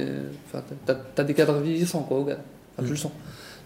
[0.86, 2.39] T'as, t'as des cadres vieillissants, quoi, au Ghana.
[2.78, 3.12] Enfin, tu le sens.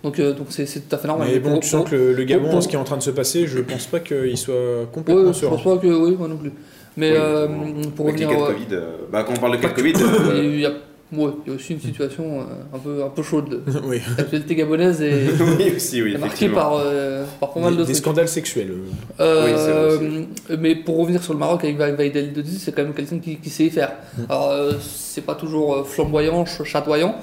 [0.04, 1.30] Donc, euh, donc c'est, c'est tout à fait normal.
[1.32, 3.04] Mais bon, tu sens que le, le Gabon, pour- ce qui est en train de
[3.04, 5.88] se passer, je pense pas qu'il soit Ouais, complètement je pense pas que.
[5.88, 6.52] Oui, moi non plus.
[6.98, 7.18] Mais Oui.
[7.20, 7.48] euh,
[7.96, 8.30] pour Avec les revenir.
[8.48, 8.76] cas de ouais, Covid.
[8.76, 10.72] euh, bah, quand on parle de cas de Covid, euh, il y a,
[11.16, 12.44] ouais, il y a aussi une situation euh,
[12.76, 13.62] un, peu, un peu chaude.
[13.86, 14.02] oui.
[14.18, 17.84] L'actualité gabonaise est, oui, aussi, oui, est marquée par, euh, par pas mal de Des,
[17.86, 17.96] trucs.
[17.98, 18.72] scandales sexuels.
[19.20, 19.98] euh.
[20.00, 23.38] Oui, mais pour revenir sur le Maroc avec Vaidel Dodi, c'est quand même quelqu'un qui,
[23.38, 23.92] qui sait y faire.
[24.18, 24.22] Mm.
[24.30, 27.16] Alors, c'est pas toujours flamboyant, ch- chatoyant,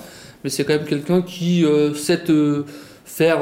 [0.45, 1.64] mais c'est quand même quelqu'un qui
[1.97, 2.64] sait te
[3.05, 3.38] faire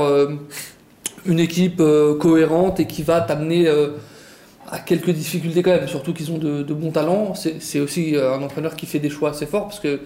[1.26, 1.82] une équipe
[2.20, 3.68] cohérente et qui va t'amener
[4.70, 7.34] à quelques difficultés quand même, surtout qu'ils ont de, de bons talents.
[7.34, 10.00] C'est c'est aussi euh, un entraîneur qui fait des choix assez forts parce que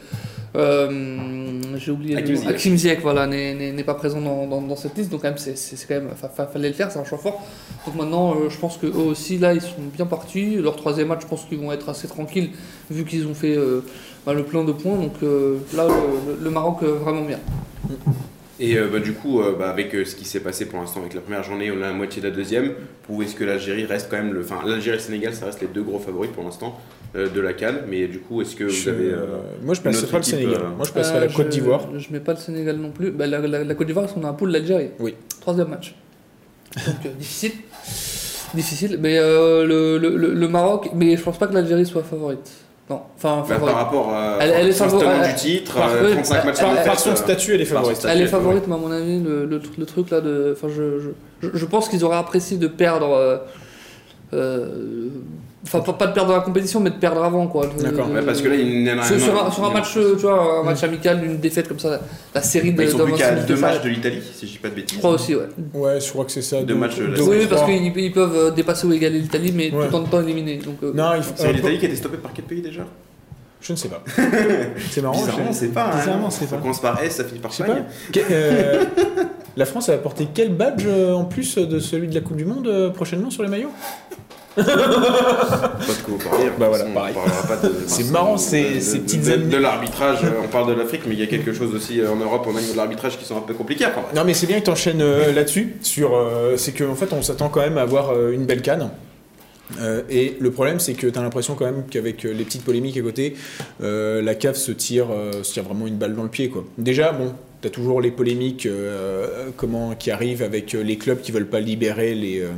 [0.55, 2.15] euh, j'ai oublié.
[2.37, 2.47] Ziyech.
[2.47, 5.29] Hakim Ziyech, voilà, n'est- n'est n'est pas présent dans, dans- dans cette liste, donc quand
[5.29, 7.43] même c'est c'est- c'est quand même fa- fa- fallait le faire, c'est un choix fort.
[7.87, 10.57] Donc maintenant, euh, je pense que eux aussi là, ils sont bien partis.
[10.57, 12.51] Leur troisième match, je pense qu'ils vont être assez tranquilles
[12.91, 13.81] vu qu'ils ont fait euh,
[14.27, 14.97] bah, le plein de points.
[14.97, 15.87] Donc euh, là,
[16.41, 17.41] le, Maroc euh, vraiment bien.
[18.61, 21.01] Et euh, bah, du coup, euh, bah, avec euh, ce qui s'est passé pour l'instant
[21.01, 22.73] avec la première journée, on a la moitié de la deuxième.
[23.09, 24.41] Où est-ce que l'Algérie reste quand même le.
[24.41, 26.79] Enfin, l'Algérie et le Sénégal, ça reste les deux gros favoris pour l'instant
[27.17, 27.81] euh, de la Cannes.
[27.89, 29.11] Mais du coup, est-ce que vous Je- avez.
[29.11, 29.27] euh,
[29.63, 30.61] moi, je passerai pas le Sénégal.
[30.63, 31.89] euh, Moi, je passerai Euh, la Côte d'Ivoire.
[31.97, 33.11] Je mets pas le Sénégal non plus.
[33.11, 34.91] Bah, la, la- la Côte d'Ivoire, ils sont dans la poule d'Algérie.
[35.01, 35.15] Oui.
[35.41, 35.95] Troisième match.
[36.87, 37.53] Donc euh, difficile.
[38.55, 38.99] Difficile.
[39.01, 42.51] Mais euh, le, le- le- le Maroc, mais je pense pas que l'Algérie soit favorite.
[42.91, 43.01] Non.
[43.17, 44.39] Enfin, bah, par rapport à.
[44.41, 47.17] Elle- est du titre, par- euh, 35 par- matchs par- de Par défaite, son euh,
[47.17, 47.97] statut, elle est favorite.
[47.97, 48.15] statut.
[48.15, 50.55] Elle est favorite, mais à mon avis, le, le, tr- le truc là de.
[50.57, 51.09] Enfin, je, je,
[51.43, 53.11] je, je pense qu'ils auraient apprécié de perdre.
[53.13, 53.39] euh,
[54.35, 55.09] euh,
[55.65, 57.67] Enfin, pas, de perdre la compétition, mais de perdre avant, quoi.
[57.67, 58.09] De- D'accord.
[58.09, 59.97] de- Ouais, parce que là, il y en a sur, sur un, sur un match,
[59.97, 62.01] euh, tu vois, un match amical, une défaite comme ça,
[62.35, 62.83] la, série de.
[62.83, 64.95] Ils sont plus qu'à deux ça, matchs de l'Italie, si je dis pas de bêtises.
[64.97, 65.47] Je crois aussi, ouais.
[65.73, 66.61] Ouais, je crois que c'est ça.
[66.63, 69.53] Deux matchs, là, deux ou Oui, parce qu'ils ils peuvent euh, dépasser ou égaler l'Italie,
[69.55, 69.87] mais Ouais.
[69.89, 70.57] tout en étant éliminés.
[70.57, 72.61] Donc, euh, Non, il faut- C'est euh, l'Italie qui a été stoppée par quel pays
[72.61, 72.83] déjà
[73.61, 74.03] Je ne sais pas.
[74.91, 75.15] C'est marrant.
[75.21, 75.93] Bizarrement, je- c'est pas.
[75.93, 75.99] hein.
[76.01, 76.63] Bizarrement, c'est Ça pas.
[76.63, 77.85] commence par S, ça finit par Spagne.
[78.33, 78.85] euh,
[79.57, 82.45] la France a apporté quel badge euh, en plus de celui de la Coupe du
[82.45, 83.71] Monde euh, prochainement sur les maillots?
[84.55, 86.59] Pas de.
[86.59, 87.15] Bah voilà, on pareil.
[87.15, 88.65] parlera pas de- C'est marrant, ces-
[89.01, 90.19] petites de, l'arbitrage.
[90.25, 92.47] euh, On parle de l'Afrique, mais il y a quelque chose aussi euh, en Europe
[92.47, 93.87] au niveau de l'arbitrage qui sont un peu compliqués.
[94.15, 95.03] Non, mais c'est bien que tu enchaînes
[95.35, 95.77] là-dessus.
[95.83, 98.91] Sur, euh, c'est qu'en fait, on s'attend quand même à avoir euh, une belle canne.
[99.81, 102.65] Euh, et le problème, c'est que tu as l'impression quand même qu'avec euh, les petites
[102.65, 103.35] polémiques à côté,
[103.83, 106.51] euh, la cave se tire, euh, se tire vraiment une balle dans le pied.
[106.51, 106.65] Quoi.
[106.77, 107.33] Déjà, bon,
[107.63, 111.47] tu as toujours les polémiques euh, comment, qui arrivent avec euh, les clubs qui veulent
[111.49, 112.49] pas libérer les, euh,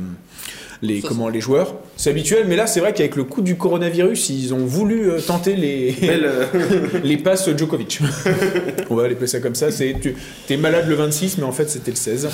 [0.81, 1.75] les, Ça, comment, les joueurs.
[1.97, 5.19] C'est habituel, mais là, c'est vrai qu'avec le coup du coronavirus, ils ont voulu euh,
[5.19, 6.45] tenter les, Belle, euh,
[7.03, 7.99] les passes Djokovic.
[8.89, 9.71] On va appeler ça comme ça.
[9.71, 10.15] C'est tu
[10.49, 12.29] es malade le 26, mais en fait c'était le 16.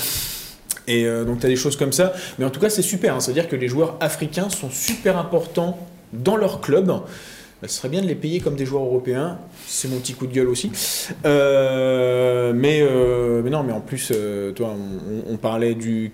[0.87, 2.13] Et euh, donc tu as des choses comme ça.
[2.39, 3.15] Mais en tout cas c'est super.
[3.15, 3.19] hein.
[3.19, 5.77] C'est-à-dire que les joueurs africains sont super importants
[6.13, 6.91] dans leur club.
[7.61, 9.37] Bah, ce serait bien de les payer comme des joueurs européens.
[9.67, 10.71] C'est mon petit coup de gueule aussi.
[11.25, 14.73] Euh, mais, euh, mais non, mais en plus, euh, toi,
[15.29, 16.11] on parlait du,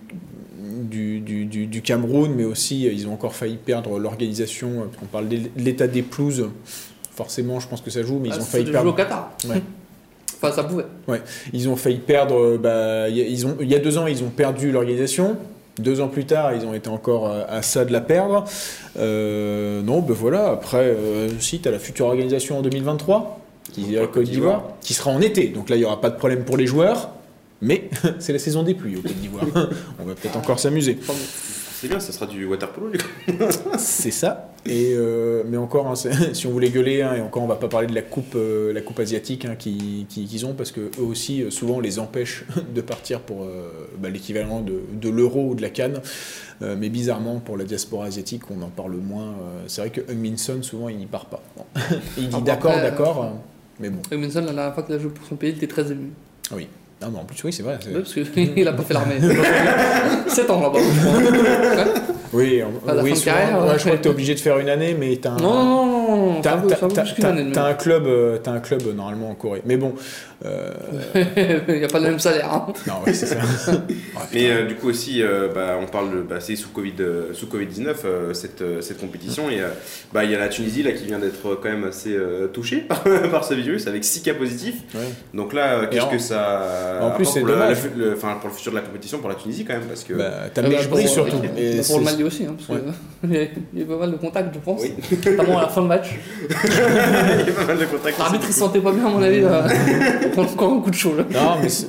[0.84, 4.70] du, du, du- du Cameroun, mais aussi euh, ils ont encore failli perdre l'organisation.
[4.70, 6.50] euh, qu'on parle de l'état des pelouses.
[7.16, 8.90] Forcément, je pense que ça joue, mais ils ah, ont c'est failli perdre.
[8.90, 9.32] au Qatar.
[9.50, 9.62] Ouais.
[10.42, 10.86] enfin, ça pouvait.
[11.54, 12.36] Ils ont failli perdre.
[12.36, 14.72] euh, bah, il y a- ils ont, il y a deux ans, ils ont perdu
[14.72, 15.36] l'organisation.
[15.80, 18.46] Deux ans plus tard, ils ont été encore à ça de la perdre.
[18.98, 20.50] Euh, non, ben voilà.
[20.50, 23.40] Après, euh, si, tu as la future organisation en 2023,
[23.74, 25.50] qui est à Côte d'Ivoire, qui sera en été.
[25.50, 27.12] Donc là, il n'y aura pas de problème pour les joueurs.
[27.62, 27.90] Mais
[28.20, 29.46] c'est la saison des pluies au Côte d'Ivoire.
[30.00, 30.98] On va peut-être encore s'amuser.
[31.80, 32.90] C'est bien, ça sera du water polo.
[32.90, 33.06] du coup.
[33.78, 34.50] C'est ça.
[34.66, 35.94] Et euh, mais encore, hein,
[36.34, 38.74] si on voulait gueuler, hein, et encore, on va pas parler de la coupe, euh,
[38.74, 41.80] la coupe asiatique hein, qui- qui- qu'ils ont, parce que eux aussi, euh, souvent, on
[41.80, 46.02] les empêche de partir pour euh, bah, l'équivalent de, de l'euro ou de la canne.
[46.64, 49.28] Euh, mais bizarrement, pour la diaspora asiatique, on en parle moins.
[49.28, 51.44] euh, c'est vrai que Heung-Min Son, souvent, il n'y part pas.
[51.56, 51.64] Bon.
[52.18, 53.34] il dit Ah, bon, d'accord, d'accord,
[53.80, 54.02] mais bon.
[54.12, 56.10] La dernière fois qu'il a joué pour son pays, il était très ému.
[57.02, 57.78] Non, mais en plus, oui, c'est vrai.
[57.88, 59.20] Ouais, parce qu'il a pas fait l'armée.
[60.28, 60.80] 7 ans là-bas.
[62.34, 63.74] Oui, la oui souvent, carrière, ouais.
[63.78, 65.38] je crois que tu es obligé de faire une année, mais tu as un.
[65.38, 66.42] Non, non, non, non.
[66.42, 69.62] T'as, un club, euh, t'as un club euh, normalement en Corée.
[69.66, 69.94] Mais bon,
[70.46, 70.72] euh,
[71.68, 72.52] Il n'y a pas le même salaire.
[72.54, 72.68] Hein.
[72.88, 73.38] non, ouais, c'est ça.
[74.34, 77.34] Mais euh, du coup aussi, euh, bah, on parle de, bah, c'est sous Covid, euh,
[77.34, 79.68] sous Covid 19 cette, euh, cette compétition et euh,
[80.14, 82.78] bah, il y a la Tunisie là qui vient d'être quand même assez euh, touchée
[82.78, 84.82] par, par ce virus avec 6 cas positifs.
[84.96, 85.02] Ouais.
[85.34, 89.20] Donc là, qu'est-ce que ça en plus, c'est pour, pour le futur de la compétition
[89.20, 91.38] pour la Tunisie quand même parce que Bah, t'as Ah surtout.
[91.58, 92.86] Et pour le Mali aussi, hein, parce Ouais.
[93.22, 94.82] qu'il y, a- il y a pas mal de contacts, je pense.
[94.82, 94.94] Oui.
[95.26, 95.97] Notamment à la fin de match.
[96.06, 98.18] Il y a pas mal de contacts.
[98.20, 99.44] L'arbitre il se sentait pas bien, à mon avis.
[99.46, 101.14] On a encore un coup de chaud.
[101.18, 101.24] Là.
[101.34, 101.88] Non, mais c'est-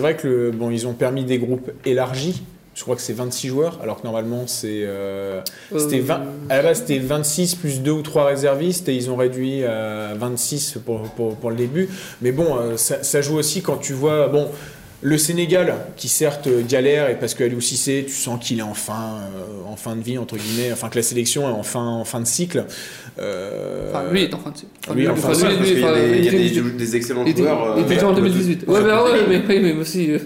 [0.00, 2.42] vrai que le, bon, ils ont permis des groupes élargis.
[2.74, 4.68] Je crois que c'est 26 joueurs, alors que normalement c'est.
[4.84, 5.40] euh,
[5.76, 9.10] c'était Euh, 20, à la base c'était 26 plus 2 ou 3 réservistes et ils
[9.10, 11.90] ont réduit à 26 pour, pour, pour le début.
[12.22, 14.28] Mais bon, euh, ça, ça joue aussi quand tu vois.
[14.28, 14.48] Bon,
[15.02, 19.14] Le Sénégal, qui certes galère, et parce qu'Aliou Cissé, tu sens qu'il est en fin,
[19.34, 22.04] euh, en fin de vie, entre guillemets, enfin que la sélection est en fin, en
[22.04, 22.64] fin de cycle.
[23.18, 24.70] Euh, Enfin, lui est en fin de cycle.
[24.84, 26.18] Enfin, lui, lui, en enfin, fin de lui, Parce lui, qu'il y a enfin, des,
[26.18, 27.74] il y a des, excellents joueurs.
[27.78, 28.64] il était déjà en euh, 2018.
[28.66, 30.18] Ouais, bah ouais, mais, oui, mais aussi, euh,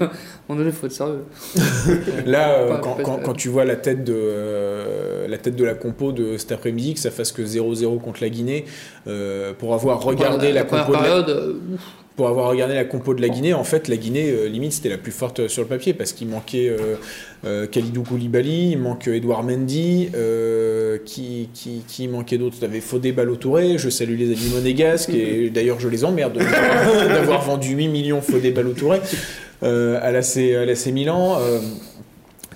[0.52, 1.24] moment donné, faut être sérieux.
[2.26, 5.56] Là, euh, Pas- quand, pas- quand- quand tu vois la tête, de, euh, la tête
[5.56, 8.64] de la compo de cet après-midi, que ça fasse que 0-0 contre la Guinée,
[9.06, 11.80] euh, pour avoir regardé la, compo de la, période, ouf.
[12.16, 14.90] pour avoir regardé la compo de la Guinée, en fait, la Guinée, euh, limite, c'était
[14.90, 16.74] la plus forte sur le papier parce qu'il manquait
[17.72, 20.08] Khalidou Koulibaly, il manque Edouard Mendy,
[21.04, 22.56] qui, qui, qui manquait d'autres?
[22.58, 26.38] Tu avais Fodé Balotouré, je salue les amis monégasques, et d'ailleurs, je les emmerde de-
[27.08, 29.00] d'avoir vendu 8 millions Fodé Balotouré
[29.62, 31.38] à l'AC à l'AC Milan.
[31.40, 31.58] Euh,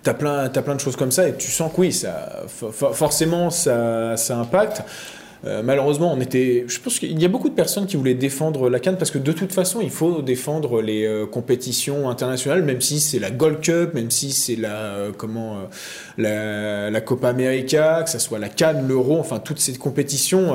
[0.04, 2.72] T'as plein, t'as plein de choses comme ça et tu sens que oui, ça, for-
[2.72, 4.82] for- forcément, ça, ça impacte.
[5.44, 6.64] Euh, malheureusement, on était.
[6.68, 9.18] Je pense qu'il y a beaucoup de personnes qui voulaient défendre la Cannes parce que
[9.18, 13.60] de toute façon, il faut défendre les euh, compétitions internationales, même si c'est la Gold
[13.60, 15.58] Cup, même si c'est la euh, comment
[16.20, 20.54] euh, la Copa América, que ça soit la Cannes, l'Euro, enfin toutes ces compétitions.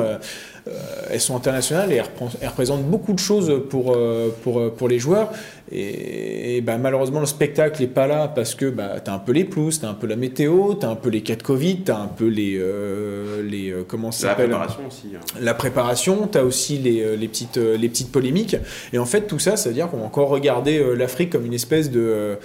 [0.68, 0.72] Euh,
[1.12, 1.96] elles sont internationales et
[2.42, 5.30] elles, représentent beaucoup de choses pour, euh, pour, euh, pour les joueurs.
[5.72, 9.20] Et, et bah, malheureusement, le spectacle n'est pas là parce que bah, tu as un
[9.20, 11.36] peu les pelouses, tu as un peu la météo, tu as un peu les cas
[11.36, 12.58] de Covid, tu as un peu les.
[12.58, 15.08] euh, les euh, comment ça La s'appelle préparation aussi.
[15.16, 15.20] hein.
[15.42, 18.56] la préparation, tu as aussi les, les, petites, les petites polémiques.
[18.94, 21.54] Et en fait, tout ça, ça veut dire qu'on va encore regarder l'Afrique comme une
[21.54, 22.38] espèce de.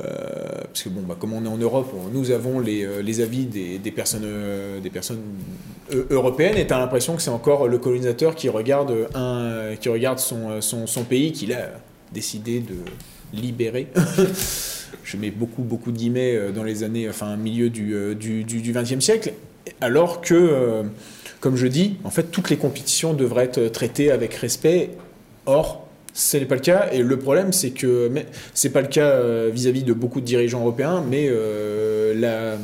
[0.00, 3.46] Euh, parce que bon, bah, comme on est en Europe, nous avons les, euh, avis
[3.46, 4.26] des, personnes,
[4.82, 5.20] des personnes
[5.92, 8.92] euh, européennes, et tu as l'impression que c'est encore le colonisateur qui regarde,
[10.18, 11.70] son, pays qu'il a
[12.12, 12.76] décidé de
[13.32, 13.88] libérer.
[15.04, 18.72] Je mets beaucoup, beaucoup de guillemets dans les années, enfin, milieu du, du, du, du
[18.72, 19.32] 20e siècle,
[19.80, 20.82] alors que.
[21.40, 24.90] comme je dis, en fait, toutes les compétitions devraient être traitées avec respect.
[25.46, 25.87] Or,
[26.18, 26.88] ce n'est pas le cas.
[26.92, 28.10] Et le problème, c'est que
[28.54, 32.58] c'est pas le cas euh, vis-à-vis de beaucoup de dirigeants européens, mais euh, la,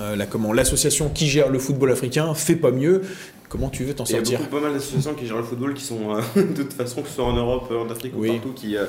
[0.00, 3.02] euh, la- comment l'association qui gère le football africain fait pas mieux.
[3.48, 4.38] Comment tu veux t'en Il y a sortir?
[4.40, 7.08] beaucoup, pas mal d'associations qui gèrent le football qui sont, euh, de toute façon, que
[7.08, 8.30] ce soit en Europe, en Afrique Oui.
[8.30, 8.86] ou partout, qui euh,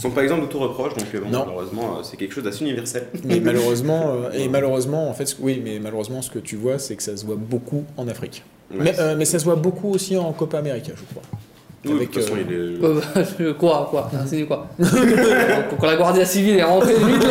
[0.00, 0.94] sont pas exemples de tout reproche.
[0.94, 3.08] Donc, bon, malheureusement, c'est quelque chose d'assez universel.
[3.24, 6.78] Mais malheureusement, euh, et malheureusement, en fait, ce- oui, mais malheureusement, ce que tu vois,
[6.78, 8.42] c'est que ça se voit beaucoup en Afrique.
[8.70, 8.78] Ouais.
[8.80, 11.22] Mais, mais ça se voit beaucoup aussi en Copa América, je crois.
[11.88, 14.66] Oui, avec, de toute façon, euh, il est- je- quoi, quoi Insinue quoi
[15.80, 17.26] quand, la Guardia Civile est rentrée vite,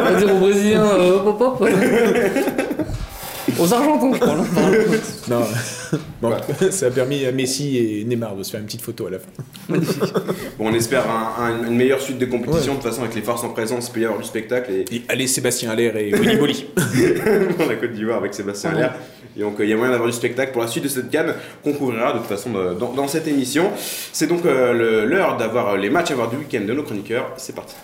[0.00, 1.68] on va dire aux Brésiliens, euh, hop hop hop.
[3.60, 4.34] Aux Argentins, je crois.
[4.36, 4.44] là.
[5.28, 5.40] Non,
[6.20, 6.32] bon,
[6.70, 9.18] ça a permis à Messi et Neymar de se faire une petite photo à la
[9.18, 9.28] fin.
[9.68, 10.02] Magnifique.
[10.58, 12.74] Bon, on espère un- un- une meilleure suite de compétition.
[12.74, 14.70] De toute façon, avec les forces en présence, il peut y avoir du spectacle.
[14.72, 16.66] Et Et allez, Sébastien Allaire et Willy Bolly.
[17.68, 18.76] la Côte d'Ivoire avec Sébastien Ouais.
[18.76, 18.94] Allaire.
[19.36, 21.10] Et donc, euh, il y a moyen d'avoir du spectacle pour la suite de cette
[21.10, 21.34] canne
[21.64, 23.70] qu'on couvrira de toute façon dans, dans cette émission.
[24.12, 27.32] C'est donc euh, l'heure d'avoir euh, les matchs à voir du week-end de nos chroniqueurs.
[27.36, 27.74] C'est parti.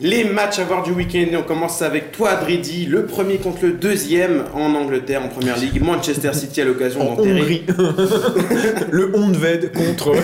[0.00, 3.72] Les matchs à voir du week-end, on commence avec toi, Dridi, le premier contre le
[3.72, 5.82] deuxième en Angleterre, en première ligue.
[5.82, 7.62] Manchester City à l'occasion En d'enterrer Hongrie.
[8.92, 10.14] le Hondved contre.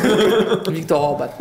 [0.71, 1.29] Victor Orban.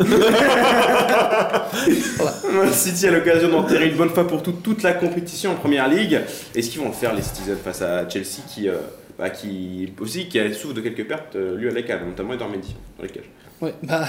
[2.52, 5.88] Man City a l'occasion d'enterrer une bonne fois pour toutes toute la compétition en première
[5.88, 6.20] ligue.
[6.56, 8.78] Est-ce qu'ils vont le faire les Citizens face à Chelsea qui, euh,
[9.16, 12.50] bah, qui aussi qui souffre de quelques pertes euh, lui à la canne, notamment Edouard
[12.50, 13.30] Mendy dans les cages?
[13.60, 14.08] Ouais, bah,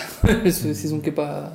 [0.49, 1.51] s'ils ont pas.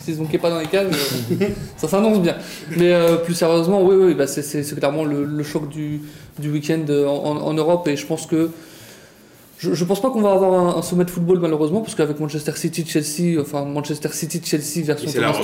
[0.00, 2.34] S'ils ont pas dans les cages, euh, ça s'annonce bien.
[2.76, 6.00] Mais euh, plus sérieusement, oui, oui, bah, c'est- clairement le, le choc du,
[6.38, 8.50] du week-end euh, en, Europe et je pense que.
[9.58, 12.18] Je, je pense pas qu'on va avoir un, un sommet de football malheureusement, parce qu'avec
[12.18, 15.34] Manchester City, Chelsea, enfin Manchester City, Chelsea version Thomas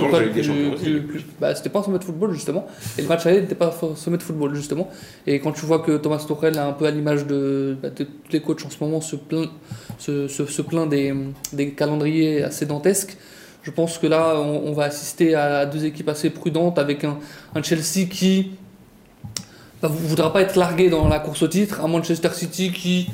[0.80, 1.04] Tuchel,
[1.40, 2.66] bah, c'était pas un sommet de football justement,
[2.98, 4.88] et le match aller n'était pas un sommet de football justement.
[5.24, 8.02] Et quand tu vois que Thomas Tuchel a un peu à l'image de, bah, de
[8.02, 9.50] tous les coachs en ce moment se plaint,
[10.00, 11.14] se, se, se plaint des,
[11.52, 13.16] des calendriers assez dantesques.
[13.68, 17.18] Je pense que là, on, on va assister à deux équipes assez prudentes avec un,
[17.54, 18.52] un Chelsea qui
[19.82, 23.10] ne voudra pas être largué dans la course au titre, un Manchester City qui.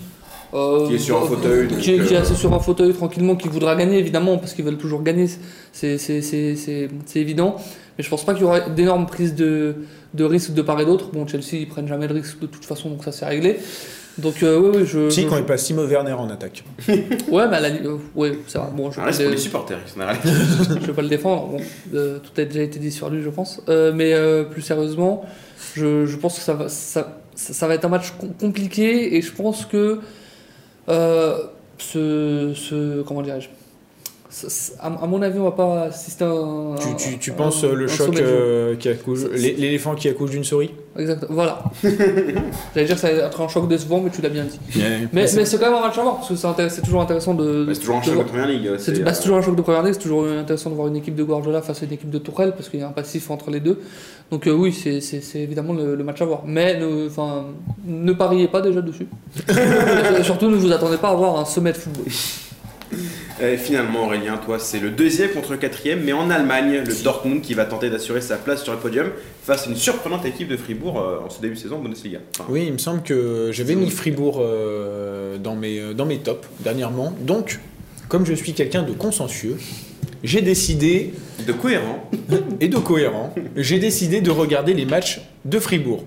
[0.55, 2.61] euh, Qui est sur un fauteuil, donc, Qui, est- qui est euh, assis sur un
[2.61, 5.27] fauteuil tranquillement, qui voudra gagner évidemment, parce qu'ils veulent toujours gagner,
[5.73, 5.99] c'est-
[7.17, 7.57] évident.
[7.99, 9.75] Mais je pense pas qu'il y aura d'énormes prises de,
[10.15, 11.11] de risques de part et d'autre.
[11.13, 13.59] Bon, Chelsea, ils prennent jamais de risque de toute façon, donc ça c'est réglé.
[14.19, 15.11] Donc, euh, oui, oui, je.
[15.11, 16.63] Si, je- quand il passe Timo Werner en attaque.
[17.29, 18.69] Ouais, bah, la, euh, ouais, c'est vrai.
[18.77, 19.79] Bon, je Ah, vais là, pas c'est pour le- les supporters
[20.81, 21.49] je vais pas le défendre.
[21.49, 21.61] Bon,
[21.95, 23.61] euh, tout a déjà été dit sur lui, je pense.
[23.69, 25.25] Euh, mais euh, plus sérieusement,
[25.75, 29.17] je, je pense que ça va, ça, ça, ça va être un match com- compliqué
[29.17, 29.99] et je pense que
[30.89, 31.39] euh,
[31.79, 33.64] ce, ce comment dirais-je, ça- ça-
[34.81, 36.75] à, à mon avis, on va pas assister à un.
[36.77, 39.95] Tu, tu, tu un- penses euh, le un choc euh, qui accouche, C'est- l'é- l'éléphant
[39.95, 41.65] qui accouche d'une souris Exact, voilà.
[41.83, 44.59] J'allais dire que ça va être un choc décevant, mais tu l'as bien dit.
[44.77, 46.83] Mais, mais c'est- c'est quand même un match à voir, parce que c'est intéress- c'est
[46.83, 47.65] toujours intéressant de.
[47.65, 48.71] Bah, c'est toujours un de choc de première ligue.
[48.79, 50.75] C'est c'est, bah, euh, c'est toujours un choc de première ligue, c'est toujours intéressant de
[50.77, 52.89] voir une équipe de Guardiola face à une équipe de Tourelle, parce qu'il y a
[52.89, 53.81] un passif entre les deux.
[54.31, 56.43] Donc euh, oui, c'est- c'est c'est évidemment le, le match à voir.
[56.47, 57.45] Mais ne, enfin,
[57.87, 59.07] ne pariez pas déjà dessus.
[60.19, 62.05] Et surtout, ne vous attendez pas à avoir un sommet de football.
[63.43, 67.41] Et finalement, Aurélien, toi, c'est le deuxième contre le quatrième, mais en Allemagne, le Dortmund
[67.41, 69.11] qui va tenter d'assurer sa place sur le podium
[69.43, 72.21] face à une surprenante équipe de Fribourg euh, en ce début de saison en Bundesliga.
[72.39, 76.19] Enfin, Oui, il me semble que j'avais mis Fribourg euh, dans, mes, euh, dans mes
[76.19, 77.13] tops dernièrement.
[77.23, 77.59] Donc,
[78.09, 79.57] comme je suis quelqu'un de consensueux,
[80.23, 81.13] j'ai décidé,
[81.45, 82.09] De cohérent.
[82.61, 86.05] et de cohérent, j'ai décidé de regarder les matchs de Fribourg.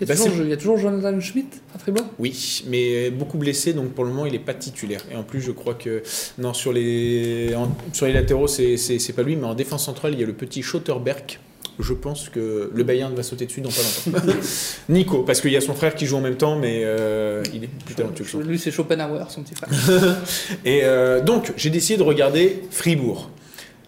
[0.00, 2.06] Il y a Bah, toujours, il y a toujours Jonathan Schmidt à Fribourg?
[2.18, 5.02] Oui, mais beaucoup blessé, donc pour le moment il n'est pas titulaire.
[5.12, 6.02] Et en plus, je crois que
[6.38, 10.20] non sur les en- sur les latéraux, c'est pas lui, mais en défense centrale, il
[10.20, 11.38] y a le petit Schotterberg.
[11.78, 13.80] Je pense que le Bayern va sauter dessus dans pas
[14.12, 14.32] longtemps.
[14.90, 17.64] Nico, parce qu'il y a son frère qui joue en même temps, mais euh, il
[17.64, 19.70] est plus talentueux que Lui, c'est Schopenhauer, son petit frère.
[20.66, 23.30] Et euh, donc, j'ai décidé de regarder Fribourg.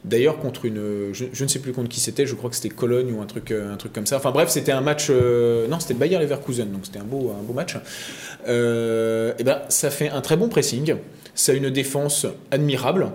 [0.05, 1.13] D'ailleurs, contre une.
[1.13, 3.53] Je, ne sais plus contre qui c'était, je crois que c'était Cologne ou un truc,
[3.53, 4.17] euh, un truc comme ça.
[4.17, 5.09] Enfin bref, c'était un match.
[5.11, 7.77] euh, non, c'était Bayer Leverkusen, donc c'était un beau, un beau match.
[8.49, 10.97] Euh, et ben, ça fait un très bon pressing.
[11.37, 13.13] Ça a une défense admirable.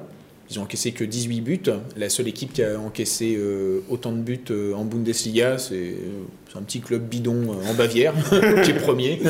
[0.49, 1.63] Ils ont encaissé que 18 buts.
[1.97, 6.23] La seule équipe qui a encaissé euh, autant de buts euh, en Bundesliga, c'est euh,
[6.49, 8.13] c'est un petit club bidon en Bavière,
[8.63, 9.21] qui est premier.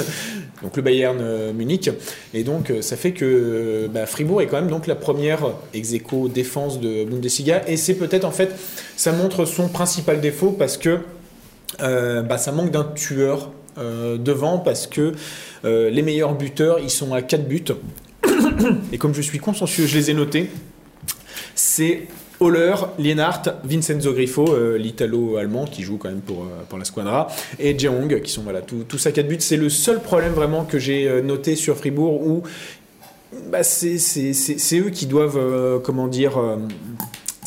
[0.62, 1.90] Donc le Bayern Munich.
[2.36, 5.40] Et donc ça fait que bah, Fribourg est quand même donc la première
[5.74, 5.94] ex
[6.32, 7.64] défense de Bundesliga.
[7.68, 8.52] Et c'est peut-être en fait,
[8.96, 11.00] ça montre son principal défaut parce que
[11.80, 15.14] bah, ça manque d'un tueur devant parce que
[15.64, 17.66] les meilleurs buteurs, ils sont à 4 buts.
[18.92, 20.50] Et comme je suis consciencieux, je les ai notés.
[21.60, 22.04] C'est
[22.40, 27.28] Holler, Lienhardt, Vincenzo Griffo, euh, l'italo-allemand qui joue quand même pour, euh, pour la Squadra,
[27.60, 29.38] et Jeong qui sont voilà, tout- tous à 4 buts.
[29.40, 32.44] C'est le seul problème vraiment que j'ai euh, noté sur Fribourg où
[33.50, 33.98] bah, c'est
[34.80, 36.40] eux qui doivent, comment dire,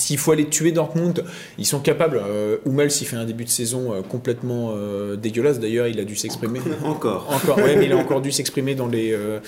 [0.01, 1.25] s'il faut aller tuer Dortmund,
[1.59, 2.21] ils sont capables.
[2.27, 6.05] Euh, Hummels, s'il fait un début de saison euh, complètement euh, dégueulasse, d'ailleurs, il a
[6.05, 6.61] dû s'exprimer.
[6.85, 7.27] Encore.
[7.31, 9.39] Encore, ouais, mais il a encore dû s'exprimer dans les, euh,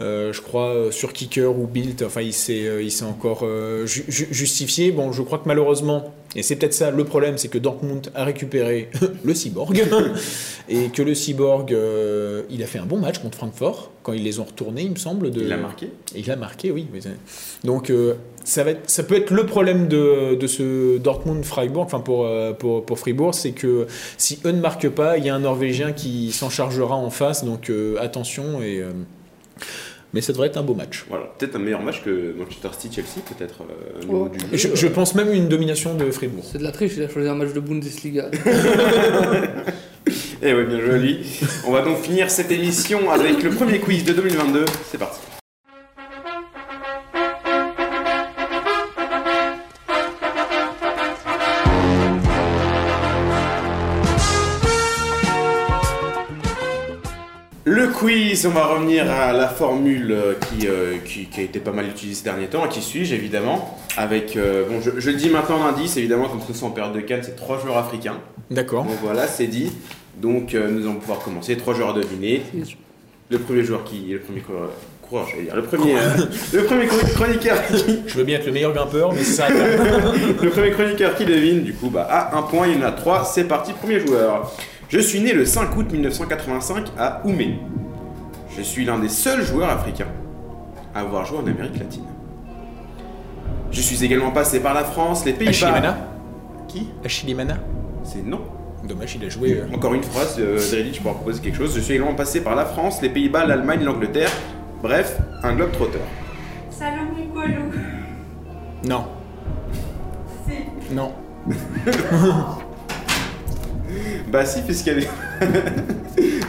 [0.00, 2.02] euh, je crois, euh, sur Kicker ou Bild.
[2.02, 4.90] Enfin, il s'est, euh, il s'est encore euh, ju- ju- justifié.
[4.92, 8.24] Bon, je crois que malheureusement, et c'est peut-être ça le problème, c'est que Dortmund a
[8.24, 8.88] récupéré
[9.24, 9.82] le cyborg
[10.68, 14.22] et que le cyborg, euh, il a fait un bon match contre Francfort quand ils
[14.22, 15.30] les ont retournés, il me semble.
[15.30, 15.42] De...
[15.42, 15.86] Il a marqué.
[16.14, 16.86] Et il a marqué, oui.
[17.64, 18.14] Donc, euh,
[18.44, 22.52] ça, va être- ça peut être le problème de, de ce Dortmund-Freiburg, enfin pour, euh,
[22.52, 23.86] pour, pour Fribourg, c'est que
[24.18, 27.44] si eux ne marquent pas, il y a un Norvégien qui s'en chargera en face,
[27.44, 28.62] donc euh, attention.
[28.62, 28.90] Et, euh,
[30.12, 31.04] mais ça devrait être un beau match.
[31.08, 33.60] Voilà, peut-être un meilleur match que Manchester City-Chelsea, peut-être.
[33.62, 34.70] euh, du jeu.
[34.74, 36.44] je, je pense même une domination de Fribourg.
[36.50, 38.28] C'est de la triche, il a choisi un match de Bundesliga.
[40.42, 41.18] Eh ouais, bien lui.
[41.66, 44.64] On va donc finir cette émission avec le premier quiz de 2022.
[44.90, 45.20] C'est parti.
[58.00, 61.72] Quiz, on va revenir à la formule euh, qui, euh, qui, qui a été pas
[61.72, 65.16] mal utilisée ces derniers temps, à qui suis-je évidemment, avec, euh, bon je, je le
[65.16, 68.16] dis maintenant l'indice, évidemment comme ce sont en période de Cannes, c'est trois joueurs africains.
[68.50, 68.84] D'accord.
[68.84, 69.70] Donc voilà, c'est dit.
[70.16, 71.56] Donc euh, nous allons pouvoir commencer.
[71.56, 72.42] Trois joueurs à deviner.
[73.28, 74.70] Le premier joueur qui, le premier coureur,
[75.08, 75.94] coureur, j'allais dire, le premier,
[76.52, 79.48] le premier chron- chroniqueur qui, Je veux bien être le meilleur grimpeur, mais ça.
[80.42, 82.92] le premier chroniqueur qui devine, du coup, bah, à un point, il y en a
[82.92, 83.24] trois.
[83.24, 84.50] C'est parti, premier joueur.
[84.88, 87.54] Je suis né le 5 août 1985 à Oumé.
[88.60, 90.08] Je suis l'un des seuls joueurs africains
[90.94, 92.04] à avoir joué en Amérique latine.
[93.70, 95.50] Je suis également passé par la France, les Pays-Bas.
[95.50, 95.96] Achilimana
[96.68, 96.90] Qui?
[97.02, 97.56] Achilimana
[98.04, 98.42] C'est non.
[98.86, 99.52] Dommage, il a joué.
[99.62, 101.74] euh, Encore une phrase, euh, Drellich pourra proposer quelque chose.
[101.74, 104.30] Je suis également passé par la France, les Pays-Bas, l'Allemagne, l'Angleterre.
[104.82, 106.02] Bref, un globe trotteur.
[106.68, 107.72] Salomon Colou.
[108.86, 109.06] Non.
[110.46, 110.94] Si.
[110.94, 111.12] Non.
[114.30, 115.08] Bah si, puisqu'elle est...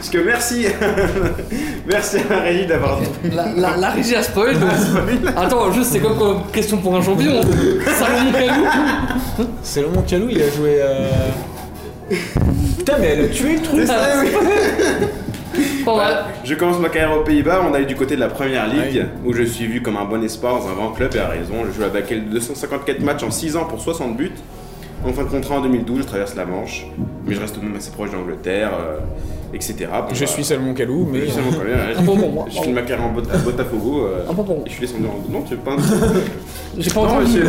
[0.02, 0.66] Parce que merci
[1.86, 2.98] Merci à Rélie d'avoir...
[3.32, 4.58] La, la, la régie a spoil.
[4.58, 4.68] donc-
[5.36, 7.40] Attends, juste c'est comme, comme question pour un champion?
[7.96, 9.46] Salomon Kalou.
[9.62, 10.78] C'est le Calou, il a joué.
[10.80, 11.08] euh,
[12.78, 13.86] Putain, mais elle a tué le truc.
[13.86, 13.94] Ça,
[14.24, 14.30] oui.
[15.86, 19.06] Bah, Je commence ma carrière aux Pays-Bas, on allait du côté de la première ligue,
[19.24, 21.54] où je suis vu comme un bon espoir dans un grand club, et à raison.
[21.68, 24.32] Je joue avec elle 254 matchs en 6 ans pour 60 buts.
[25.04, 26.86] En fin de contrat en 2012, je traverse la Manche,
[27.26, 28.98] mais je reste tout de même assez proche d'Angleterre, euh,
[29.52, 29.74] etc.
[29.90, 31.20] Bon, Je bah, suis Salomon Kalou, mais.
[31.20, 31.94] je suis seulement ouais.
[32.04, 32.46] Pour moi.
[32.48, 34.06] Je filme ma carrière en Bot- à Botafogo.
[34.06, 34.64] euh, Un peu pour moi.
[34.66, 35.32] et je suis descendu en.
[35.32, 35.76] Non, tu veux pas un.
[36.78, 37.40] J'ai pas Non, entendu.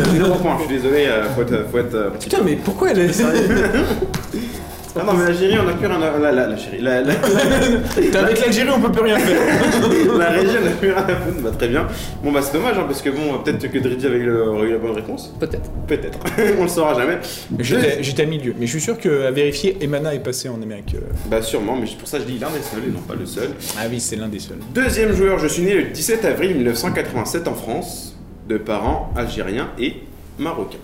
[0.42, 1.66] point, je suis désolé, euh, faut être.
[1.70, 3.48] Faut être euh, Putain, mais pourquoi elle est sérieuse?
[4.96, 6.18] Ah non, mais l'Algérie, on a plus rien à.
[6.18, 7.12] La, la, l'Algérie, la, la,
[8.20, 9.40] avec l'Algérie, on peut plus rien faire.
[10.18, 11.86] la région, on a plus rien à foutre, bah très bien.
[12.22, 14.92] Bon, bah c'est dommage, hein, parce que bon, peut-être que Dridi aurait eu la bonne
[14.92, 15.34] réponse.
[15.40, 15.68] Peut-être.
[15.88, 16.18] Peut-être,
[16.58, 17.18] on le saura jamais.
[17.58, 20.94] J'étais j'étais à milieu, mais je suis sûr qu'à vérifier, Emana est passé en Amérique.
[20.94, 21.00] euh.
[21.26, 23.48] Bah sûrement, mais pour ça je dis l'un des seuls et non pas le seul.
[23.76, 24.58] Ah oui, c'est l'un des seuls.
[24.72, 28.16] Deuxième joueur, je suis né le 17 avril 1987 en France,
[28.48, 29.94] de parents algériens et
[30.38, 30.78] marocains.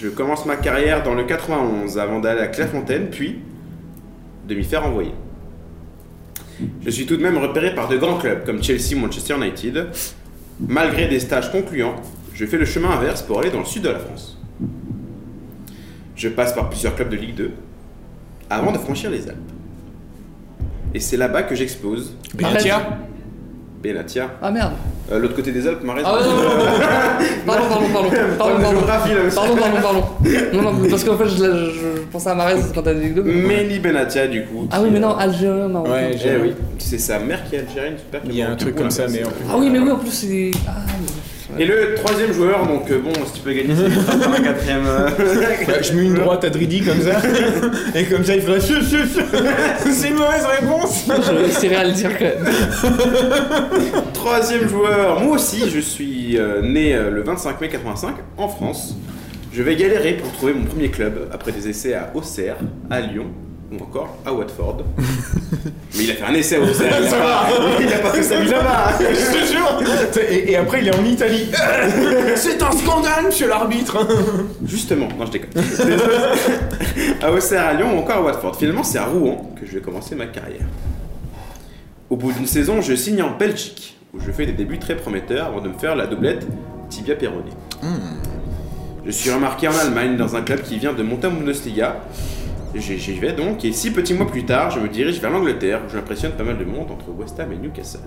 [0.00, 3.40] Je commence ma carrière dans le 91 avant d'aller à Clairefontaine, puis
[4.46, 5.12] de m'y faire envoyer.
[6.84, 9.88] Je suis tout de même repéré par de grands clubs comme Chelsea ou Manchester United.
[10.60, 11.96] Malgré des stages concluants,
[12.32, 14.40] je fais le chemin inverse pour aller dans le sud de la France.
[16.14, 17.52] Je passe par plusieurs clubs de Ligue 2
[18.50, 19.38] avant de franchir les Alpes.
[20.94, 22.98] Et c'est là-bas que j'explose Benatia
[23.82, 24.30] Benatia.
[24.42, 24.72] Ah merde.
[25.10, 26.02] Euh, L'autre côté des Alpes, Marais.
[26.04, 26.64] Ah non, non, non, non.
[27.46, 28.08] Pardon, pardon, pardon.
[28.36, 28.70] Pardon, pardon.
[28.70, 29.40] géographie, là, monsieur.
[29.40, 30.02] Pardon, pardon, pardon.
[30.52, 31.44] Non, non, parce qu'en fait, je, je,
[31.96, 33.22] je pensais à Marez quand t'as dit Ligue 2.
[33.22, 34.66] mais- Méni Benatia, du coup.
[34.70, 35.92] Ah oui, mais non, euh, Algérien, Marocain.
[35.92, 38.20] Ouais, Eh j'ai- oui, c'est sa mère qui est algérienne, super.
[38.26, 39.44] Il y a un truc comme ça, mais en plus.
[39.50, 40.50] Ah oui, mais oui, en plus, c'est.
[40.66, 40.72] Ah,
[41.58, 44.86] Et le troisième joueur, donc euh, bon, si tu peux gagner, c'est un quatrième.
[44.86, 45.08] euh,
[45.66, 47.20] Bah, je mets une droite à Dridi comme ça,
[47.94, 49.24] et comme ça il ferait Chut, chut, chut.
[49.90, 52.44] C'est une mauvaise réponse je réussirai à le dire quand même.
[54.14, 58.96] Troisième joueur, moi aussi, je suis euh, né euh, le 25 mai 85 en France.
[59.52, 62.56] Je vais galérer pour trouver mon premier club après des essais à Auxerre,
[62.90, 63.26] à Lyon
[63.70, 64.78] ou encore à Watford.
[65.96, 67.46] Mais il a fait un essai à Auxerre, il a pas,
[67.80, 68.92] il a pas fait sa vie là-bas.
[69.00, 69.04] Je
[69.38, 69.80] te jure
[70.30, 71.48] et, et après il est en Italie.
[72.36, 74.06] C'est un scandale, monsieur l'arbitre
[74.64, 75.62] Justement, non je déconne.
[77.22, 78.56] à Auxerre, à Lyon ou encore à Watford.
[78.56, 80.66] Finalement, c'est à Rouen que je vais commencer ma carrière.
[82.10, 85.46] Au bout d'une saison, je signe en Belgique, où je fais des débuts très prometteurs
[85.46, 86.46] avant de me faire la doublette
[86.88, 87.50] Tibia Perroni.
[89.04, 91.96] Je suis remarqué en Allemagne dans un club qui vient de monter en Bundesliga.
[92.74, 95.90] J'y vais donc, et six petits mois plus tard, je me dirige vers l'Angleterre, où
[95.90, 98.00] j'impressionne pas mal de monde entre West Ham et Newcastle.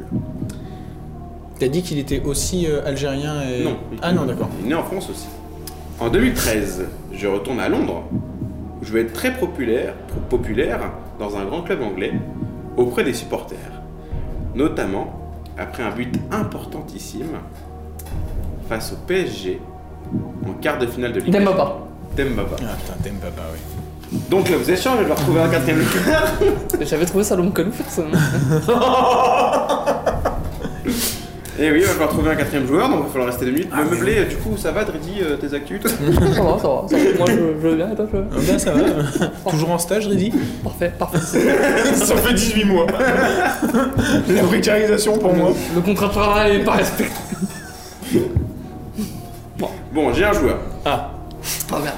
[1.60, 3.64] T'as dit qu'il était aussi euh, algérien et.
[3.64, 3.78] Non.
[4.02, 4.50] Ah non, d'accord.
[4.60, 5.28] Il est né en France aussi.
[6.00, 9.94] En 2013, je retourne à Londres, où je vais être très populaire,
[10.30, 12.14] populaire dans un grand club anglais,
[12.78, 13.58] auprès des supporters.
[14.56, 17.38] Notamment après un but importantissime
[18.68, 19.60] face au PSG
[20.48, 21.34] en quart de finale de Ligue.
[21.34, 21.88] Demba pas.
[22.18, 22.56] Dembaba.
[22.62, 23.81] Ah putain, papa, oui.
[24.12, 26.34] Donc là, vous échangez, je vais retrouver un quatrième joueur.
[26.82, 28.04] J'avais trouvé Salomon Kalou faire ça.
[31.60, 33.52] Et oui, il va falloir trouver un quatrième joueur, donc il va falloir rester deux
[33.52, 33.70] minutes.
[33.72, 36.58] Me meubler, du coup, ça va, Dridi, euh, tes actus ça ça va, ça va,
[36.90, 37.04] ça va.
[37.18, 38.32] Moi, je, je veux bien et toi, je veux bien.
[38.36, 39.52] Ah ben ça va.
[39.52, 40.34] Toujours en stage, Dridi
[40.64, 41.20] Parfait, parfait.
[41.20, 42.88] Ça fait 18 mois.
[44.28, 45.52] La précarisation pour moi.
[45.76, 47.14] Le contrat de travail est pas respecté.
[49.94, 50.58] Bon, j'ai un joueur.
[50.86, 51.12] Ah.
[51.72, 51.98] Ah merde.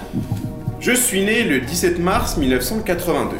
[0.83, 3.37] Je suis né le 17 mars 1982.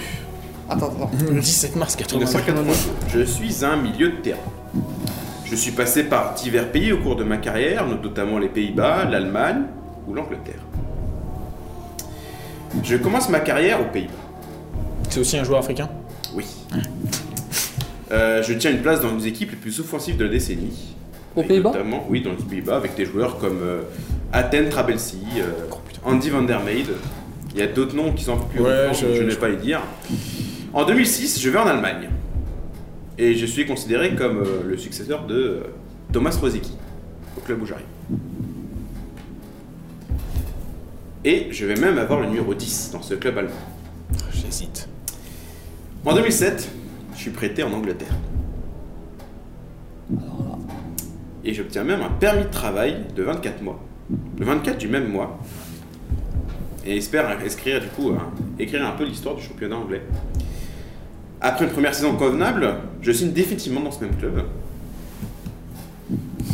[0.69, 1.11] Attends, attends.
[1.29, 2.19] Le 17 mars 80.
[2.19, 2.71] 1982.
[3.09, 4.39] Je suis un milieu de terrain.
[5.43, 9.63] Je suis passé par divers pays au cours de ma carrière, notamment les Pays-Bas, l'Allemagne
[10.07, 10.61] ou l'Angleterre.
[12.81, 14.13] Je commence ma carrière aux Pays-Bas.
[15.09, 15.89] C'est aussi un joueur africain?
[16.33, 16.45] Oui.
[18.13, 20.95] Euh, je tiens une place dans les équipes les plus offensives de la décennie.
[21.35, 21.71] Aux Pays-Bas?
[21.71, 23.81] Notamment, oui, dans les Pays-Bas, avec des joueurs comme euh,
[24.31, 25.51] Athènes Trabelsi, euh,
[26.05, 26.09] Oh.
[26.09, 26.95] Andy van der Meijde.
[27.53, 29.35] Il y a d'autres noms qui sont un peu plus Ouais, récents, je- ne vais
[29.35, 29.81] pas les dire.
[30.73, 32.09] En 2006, je vais en Allemagne.
[33.17, 35.59] Et je suis considéré comme euh, le successeur de euh,
[36.11, 36.73] Thomas Rosicky,
[37.37, 37.85] au club où j'arrive.
[41.23, 43.51] Et je vais même avoir le numéro 10 dans ce club allemand.
[44.33, 44.89] J'hésite.
[46.05, 46.69] En 2007,
[47.15, 48.13] je suis prêté en Angleterre.
[51.45, 53.79] Et j'obtiens même un permis de travail de 24 mois.
[54.39, 55.39] Le 24 du même mois.
[56.85, 60.01] Et espère écrire du coup un- écrire un peu l'histoire du championnat anglais.
[61.39, 64.43] Après une première saison convenable, je signe définitivement dans ce même club.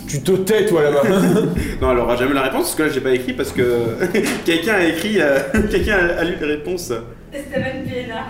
[0.08, 1.02] Tu te tais, toi, là-bas.
[1.82, 3.86] Non, elle aura jamais la réponse parce que là j'ai pas écrit parce que
[4.46, 5.40] quelqu'un a écrit, euh,
[5.72, 6.92] quelqu'un a, a lu les réponses.
[7.32, 8.26] Steven Pienaar.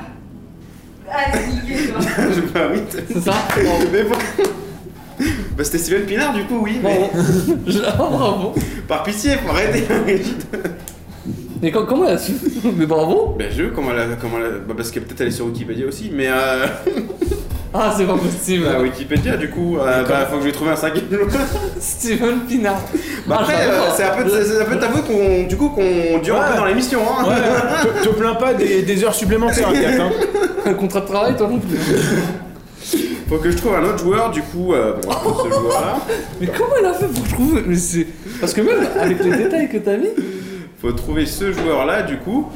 [1.09, 1.99] Allez, niquez-toi.
[2.35, 2.79] Je pas oui.
[3.07, 3.33] C'est ça
[3.91, 4.15] Mais bon.
[5.57, 6.79] Bah c'était Steven Pinard du coup, oui.
[6.83, 7.81] Mais Bravo.
[7.85, 8.55] Ah, bravo.
[8.87, 9.83] par pitié, faut arrêter.
[11.61, 12.33] Mais co- comment elle a su
[12.77, 15.27] Mais bravo Ben je comment elle a- comment elle a- bah, parce que peut-être elle
[15.27, 16.65] est sur Wikipédia aussi, mais euh,
[17.73, 18.63] Ah, c'est pas possible.
[18.65, 21.27] bah, Wikipédia du coup, euh, bah faut que je lui trouve un cinquième joueur.
[21.79, 22.81] Steven Pinard.
[23.27, 25.69] Bah Ah, après, euh, c'est un peu, c'est un peu ta faute qu'on, du coup,
[25.69, 26.45] qu'on dure un Ouais.
[26.53, 26.99] peu dans l'émission.
[27.01, 27.25] Hein.
[27.27, 29.99] Ouais, te, te plains pas des, des heures supplémentaires, Agathe.
[29.99, 30.09] Hein.
[30.65, 31.77] Un contrat de travail, toi non plus.
[33.29, 35.49] Faut que je trouve un autre joueur, du coup, euh, bon, on va prendre ce
[35.49, 35.97] joueur-là.
[36.41, 38.07] Mais comment elle a fait pour trouver Mais c'est.
[38.41, 40.07] Parce que même avec les détails que t'as mis.
[40.81, 42.49] Faut trouver ce joueur-là, du coup.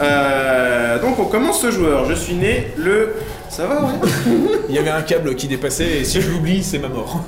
[0.00, 2.04] Euh, donc, on commence ce joueur.
[2.08, 3.14] Je suis né le.
[3.48, 3.92] Ça va, ouais
[4.68, 7.24] Il y avait un câble qui dépassait et si je l'oublie, c'est ma mort.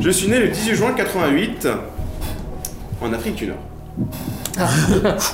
[0.00, 1.68] Je suis né le 18 juin 88
[3.02, 3.58] en Afrique du Nord.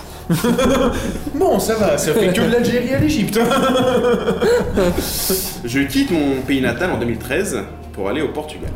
[1.34, 3.40] Bon, ça va, ça fait que de l'Algérie à l'Égypte.
[5.64, 7.60] Je quitte mon pays natal en 2013
[7.94, 8.70] pour aller au Portugal.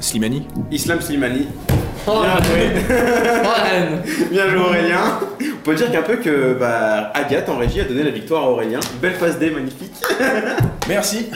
[0.00, 1.46] Slimani Islam Slimani.
[2.06, 2.60] Oh, Bien joué.
[2.88, 4.02] Reine.
[4.30, 5.20] Bien joué Aurélien.
[5.40, 8.50] On peut dire qu'un peu que bah, Agathe en régie a donné la victoire à
[8.50, 8.80] Aurélien.
[9.02, 9.92] Belle passe D, magnifique.
[10.88, 11.26] Merci.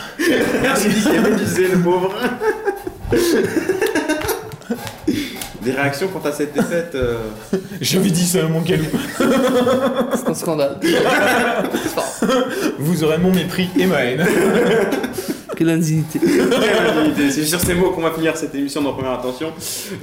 [0.63, 2.15] Merci Médisé, le pauvre.
[5.63, 7.17] Des réactions quant à cette défaite euh,
[7.81, 8.85] J'avais dit ça mon calou.
[10.15, 10.79] C'est un scandale.
[12.79, 14.27] Vous aurez mon mépris et ma haine.
[15.57, 16.21] Quelle indignité.
[17.31, 19.53] C'est sur ces mots qu'on va finir cette émission dans Première Attention.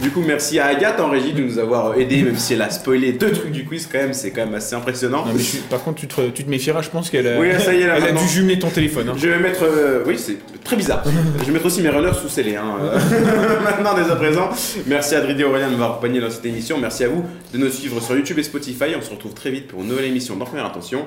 [0.02, 2.70] Du coup, merci à Agathe en régie de nous avoir aidé, même si elle a
[2.70, 5.26] spoilé deux trucs du quiz, quand même, c'est quand même assez impressionnant.
[5.26, 7.74] Non, mais par contre, tu te, tu te méfieras, je pense qu'elle a, Oui, ça
[7.74, 8.22] y est, là, elle a maintenant.
[8.22, 9.10] dû jumeler ton téléphone.
[9.10, 9.14] hein.
[9.18, 9.64] Je vais mettre.
[9.64, 11.04] euh, oui, c'est très bizarre.
[11.40, 12.56] Je vais mettre aussi mes runners sous scellés.
[12.56, 12.98] Hein, euh,
[13.64, 14.50] maintenant, dès à présent.
[14.88, 16.78] Merci à Adrien et Aurélien de m'avoir accompagné dans cette émission.
[16.80, 17.24] Merci à vous
[17.54, 18.86] de nous suivre sur YouTube et Spotify.
[18.98, 21.06] On se retrouve très vite pour une nouvelle émission dans Première Attention.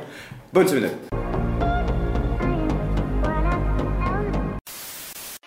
[0.53, 1.24] Bonne semaine à vous.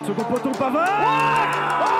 [0.08, 1.97] Second poteau Pavard